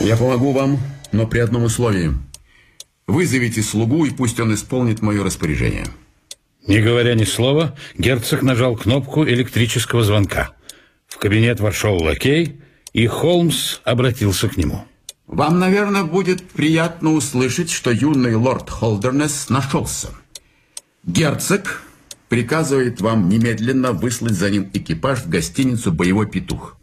Я 0.00 0.16
помогу 0.16 0.50
вам, 0.50 0.80
но 1.12 1.28
при 1.28 1.38
одном 1.38 1.62
условии. 1.62 2.14
Вызовите 3.06 3.62
слугу, 3.62 4.06
и 4.06 4.10
пусть 4.10 4.40
он 4.40 4.52
исполнит 4.54 5.02
мое 5.02 5.22
распоряжение. 5.22 5.86
Не 6.66 6.80
говоря 6.80 7.14
ни 7.14 7.24
слова, 7.24 7.76
герцог 7.96 8.42
нажал 8.42 8.76
кнопку 8.76 9.24
электрического 9.24 10.02
звонка. 10.02 10.50
В 11.06 11.18
кабинет 11.18 11.60
вошел 11.60 12.02
лакей, 12.02 12.60
и 12.92 13.06
Холмс 13.06 13.80
обратился 13.84 14.48
к 14.48 14.56
нему. 14.56 14.84
Вам, 15.26 15.58
наверное, 15.58 16.04
будет 16.04 16.48
приятно 16.48 17.12
услышать, 17.12 17.70
что 17.70 17.90
юный 17.90 18.34
лорд 18.34 18.70
Холдернес 18.70 19.48
нашелся. 19.48 20.10
Герцог 21.04 21.82
приказывает 22.28 23.00
вам 23.00 23.28
немедленно 23.28 23.92
выслать 23.92 24.34
за 24.34 24.50
ним 24.50 24.70
экипаж 24.72 25.20
в 25.20 25.28
гостиницу 25.28 25.92
«Боевой 25.92 26.28
петух». 26.28 26.76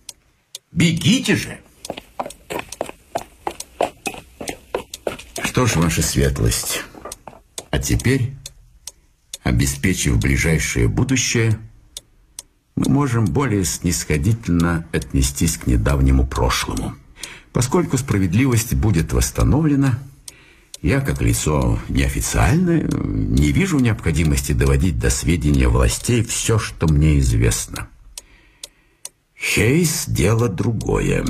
Бегите 0.71 1.35
же! 1.35 1.59
Что 5.43 5.65
ж, 5.65 5.75
ваша 5.75 6.01
светлость, 6.01 6.81
а 7.69 7.79
теперь, 7.79 8.33
обеспечив 9.43 10.17
ближайшее 10.19 10.87
будущее, 10.87 11.59
мы 12.75 12.91
можем 12.91 13.25
более 13.25 13.65
снисходительно 13.65 14.87
отнестись 14.91 15.57
к 15.57 15.67
недавнему 15.67 16.25
прошлому. 16.25 16.95
Поскольку 17.51 17.97
справедливость 17.97 18.73
будет 18.73 19.13
восстановлена, 19.13 19.99
я, 20.81 20.99
как 20.99 21.21
лицо 21.21 21.79
неофициальное, 21.87 22.89
не 22.91 23.51
вижу 23.51 23.79
необходимости 23.79 24.53
доводить 24.53 24.99
до 24.99 25.09
сведения 25.09 25.67
властей 25.67 26.23
все, 26.23 26.57
что 26.57 26.87
мне 26.87 27.19
известно. 27.19 27.87
Хейс– 29.37 30.05
дело 30.07 30.49
другое. 30.49 31.25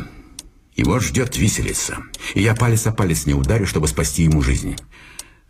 Его 0.76 0.99
ждет 0.99 1.38
виселица, 1.38 1.97
и 2.34 2.41
я 2.41 2.55
палец 2.55 2.88
о 2.88 2.91
палец 2.91 3.26
не 3.26 3.34
ударю, 3.34 3.68
чтобы 3.68 3.88
спасти 3.88 4.24
ему 4.24 4.41
жизнь. 4.41 4.76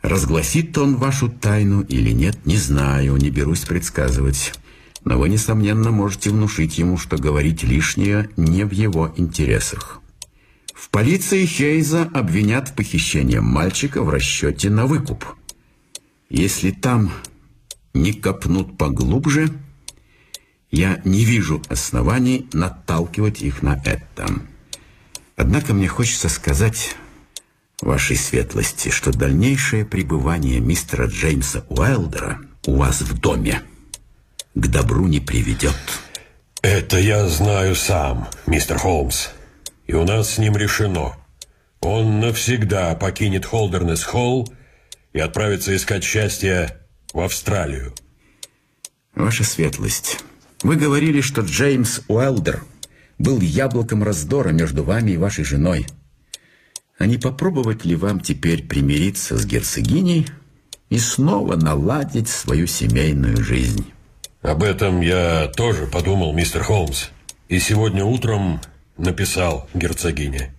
Разгласит 0.03 0.77
он 0.77 0.97
вашу 0.97 1.29
тайну 1.29 1.81
или 1.81 2.11
нет, 2.11 2.45
не 2.45 2.57
знаю, 2.57 3.15
не 3.15 3.29
берусь 3.29 3.61
предсказывать. 3.61 4.53
Но 5.05 5.17
вы, 5.17 5.29
несомненно, 5.29 5.91
можете 5.91 6.29
внушить 6.29 6.77
ему, 6.77 6.97
что 6.97 7.17
говорить 7.17 7.63
лишнее 7.63 8.29
не 8.35 8.65
в 8.65 8.71
его 8.71 9.13
интересах. 9.15 10.01
В 10.73 10.89
полиции 10.89 11.45
Хейза 11.45 12.03
обвинят 12.13 12.69
в 12.69 12.73
похищении 12.73 13.39
мальчика 13.39 14.03
в 14.03 14.09
расчете 14.09 14.69
на 14.69 14.87
выкуп. 14.87 15.25
Если 16.29 16.71
там 16.71 17.13
не 17.93 18.11
копнут 18.11 18.77
поглубже, 18.77 19.49
я 20.69 21.01
не 21.05 21.23
вижу 21.23 21.61
оснований 21.69 22.49
наталкивать 22.51 23.41
их 23.41 23.61
на 23.61 23.81
это. 23.85 24.27
Однако 25.37 25.73
мне 25.73 25.87
хочется 25.87 26.27
сказать 26.27 26.97
вашей 27.83 28.15
светлости, 28.15 28.89
что 28.89 29.11
дальнейшее 29.11 29.85
пребывание 29.85 30.59
мистера 30.59 31.07
Джеймса 31.07 31.65
Уайлдера 31.69 32.39
у 32.65 32.75
вас 32.77 33.01
в 33.01 33.19
доме 33.19 33.61
к 34.55 34.67
добру 34.67 35.07
не 35.07 35.19
приведет. 35.19 35.75
Это 36.61 36.97
я 36.97 37.27
знаю 37.27 37.75
сам, 37.75 38.27
мистер 38.47 38.77
Холмс. 38.77 39.29
И 39.85 39.93
у 39.93 40.05
нас 40.05 40.35
с 40.35 40.37
ним 40.37 40.55
решено. 40.55 41.17
Он 41.81 42.21
навсегда 42.21 42.95
покинет 42.95 43.45
Холдернес-Холл 43.45 44.53
и 45.11 45.19
отправится 45.19 45.75
искать 45.75 46.03
счастье 46.03 46.79
в 47.13 47.19
Австралию. 47.19 47.93
Ваша 49.13 49.43
светлость, 49.43 50.19
вы 50.61 50.77
говорили, 50.77 51.19
что 51.19 51.41
Джеймс 51.41 52.01
Уэлдер 52.07 52.63
был 53.19 53.41
яблоком 53.41 54.01
раздора 54.01 54.49
между 54.49 54.83
вами 54.83 55.11
и 55.11 55.17
вашей 55.17 55.43
женой. 55.43 55.85
А 56.97 57.05
не 57.05 57.17
попробовать 57.17 57.85
ли 57.85 57.95
вам 57.95 58.19
теперь 58.19 58.63
примириться 58.63 59.37
с 59.37 59.45
герцогиней 59.45 60.27
и 60.89 60.99
снова 60.99 61.55
наладить 61.55 62.29
свою 62.29 62.67
семейную 62.67 63.43
жизнь? 63.43 63.85
Об 64.41 64.61
этом 64.61 65.01
я 65.01 65.47
тоже 65.55 65.87
подумал, 65.87 66.33
мистер 66.33 66.63
Холмс. 66.63 67.07
И 67.49 67.59
сегодня 67.59 68.03
утром 68.03 68.61
написал 68.97 69.67
герцогине. 69.73 70.53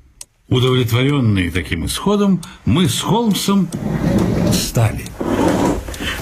Удовлетворенные 0.48 1.50
таким 1.50 1.86
исходом, 1.86 2.42
мы 2.64 2.88
с 2.88 3.00
Холмсом 3.00 3.68
стали. 4.52 5.04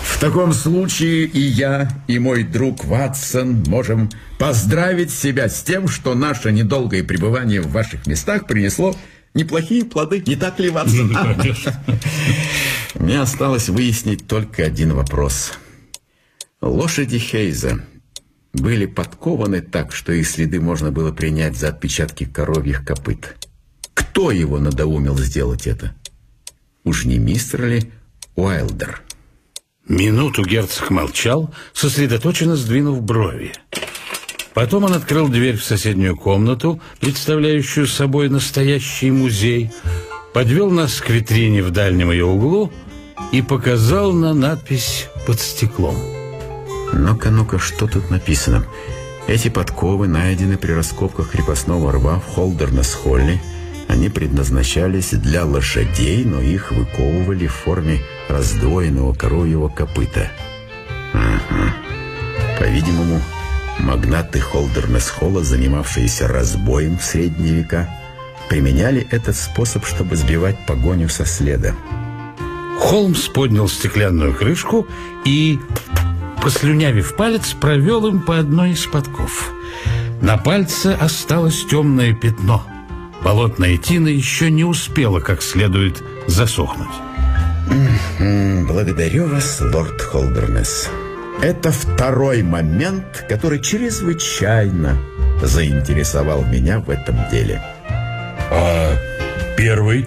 В 0.02 0.20
таком 0.20 0.52
случае 0.52 1.24
и 1.24 1.40
я, 1.40 1.88
и 2.06 2.20
мой 2.20 2.44
друг 2.44 2.84
Ватсон 2.84 3.64
можем 3.66 4.10
поздравить 4.38 5.10
себя 5.10 5.48
с 5.48 5.62
тем, 5.62 5.88
что 5.88 6.14
наше 6.14 6.52
недолгое 6.52 7.02
пребывание 7.02 7.60
в 7.60 7.72
ваших 7.72 8.06
местах 8.06 8.46
принесло 8.46 8.94
неплохие 9.35 9.85
плоды. 9.85 10.22
Не 10.26 10.37
так 10.37 10.59
ли, 10.59 10.70
Ватсон? 10.70 11.16
Мне 12.95 13.20
осталось 13.20 13.68
выяснить 13.68 14.26
только 14.26 14.64
один 14.64 14.95
вопрос. 14.95 15.53
Лошади 16.61 17.18
Хейза 17.18 17.85
были 18.53 18.87
подкованы 18.87 19.61
так, 19.61 19.93
что 19.93 20.12
их 20.12 20.28
следы 20.28 20.61
можно 20.61 20.93
было 20.93 21.12
принять 21.12 21.57
за 21.57 21.68
отпечатки 21.68 22.24
коровьих 22.24 22.85
копыт. 22.85 23.49
Кто 23.95 24.30
его 24.30 24.59
надоумил 24.59 25.18
сделать 25.18 25.66
это? 25.66 25.95
Уж 26.85 27.05
не 27.05 27.18
мистер 27.18 27.66
ли 27.66 27.93
Уайлдер? 28.37 29.03
Минуту 29.89 30.45
герцог 30.45 30.91
молчал, 30.91 31.53
сосредоточенно 31.72 32.57
сдвинув 32.57 33.03
брови. 33.03 33.53
Потом 34.55 34.84
он 34.84 34.92
открыл 34.92 35.28
дверь 35.28 35.57
в 35.57 35.64
соседнюю 35.64 36.16
комнату, 36.16 36.80
представляющую 37.00 37.86
собой 37.86 38.28
настоящий 38.28 39.11
музей, 39.11 39.70
подвел 40.34 40.70
нас 40.70 41.00
к 41.00 41.09
витрине 41.09 41.62
в 41.62 41.70
дальнем 41.70 42.11
ее 42.11 42.26
углу 42.26 42.70
и 43.32 43.40
показал 43.40 44.12
на 44.12 44.34
надпись 44.34 45.09
под 45.26 45.40
стеклом. 45.40 45.96
Ну-ка, 46.92 47.30
ну-ка, 47.30 47.59
что 47.59 47.86
тут 47.86 48.11
написано? 48.11 48.66
Эти 49.26 49.48
подковы 49.48 50.09
найдены 50.09 50.59
при 50.59 50.72
раскопках 50.72 51.30
крепостного 51.30 51.92
рва 51.92 52.20
в 52.20 52.34
Холдернес-Холле. 52.34 53.40
Они 53.88 54.09
предназначались 54.09 55.11
для 55.11 55.44
лошадей, 55.44 56.24
но 56.24 56.40
их 56.40 56.72
выковывали 56.72 57.46
в 57.46 57.55
форме 57.55 58.00
раздвоенного 58.28 59.14
коровьего 59.14 59.68
копыта. 59.68 60.30
По-видимому, 62.59 63.20
магнаты 63.79 64.41
Холдернес-Холла, 64.41 65.43
занимавшиеся 65.43 66.29
разбоем 66.29 66.99
в 66.99 67.05
средние 67.05 67.55
века, 67.55 67.89
применяли 68.49 69.07
этот 69.11 69.37
способ, 69.37 69.87
чтобы 69.87 70.16
сбивать 70.16 70.57
погоню 70.66 71.09
со 71.09 71.25
следа. 71.25 71.75
Холмс 72.79 73.29
поднял 73.29 73.68
стеклянную 73.68 74.35
крышку 74.35 74.87
и 75.25 75.59
послюнявив 76.43 77.16
палец, 77.16 77.53
провел 77.53 78.07
им 78.07 78.20
по 78.20 78.39
одной 78.39 78.73
из 78.73 78.85
подков. 78.87 79.53
На 80.20 80.37
пальце 80.37 80.97
осталось 81.01 81.64
темное 81.64 82.12
пятно. 82.12 82.64
Болотная 83.25 83.77
тина 83.77 84.09
еще 84.09 84.51
не 84.51 84.64
успела 84.64 85.20
как 85.20 85.43
следует 85.43 86.03
засохнуть. 86.27 86.89
Благодарю 88.68 89.29
вас, 89.29 89.61
лорд 89.61 90.01
Холдернес. 90.01 90.91
Это 91.41 91.72
второй 91.72 92.43
момент, 92.43 93.24
который 93.28 93.61
чрезвычайно 93.61 94.99
заинтересовал 95.43 96.45
меня 96.45 96.80
в 96.80 96.91
этом 96.91 97.16
деле. 97.30 97.62
А 98.51 98.95
первый? 99.57 100.07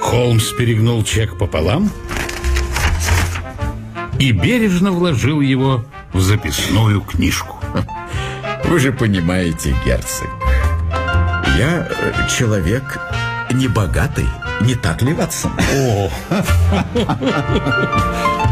Холмс 0.00 0.52
перегнул 0.52 1.02
чек 1.04 1.36
пополам 1.36 1.90
и 4.18 4.32
бережно 4.32 4.92
вложил 4.92 5.40
его 5.40 5.84
в 6.12 6.20
записную 6.20 7.00
книжку. 7.00 7.56
Вы 8.64 8.78
же 8.78 8.92
понимаете, 8.92 9.74
герцог, 9.84 10.28
я 11.58 11.88
э, 11.88 12.28
человек 12.28 12.98
небогатый, 13.52 14.26
не 14.60 14.74
так 14.74 15.02
ли, 15.02 15.12
Ватсон? 15.12 15.52
О! 15.74 16.10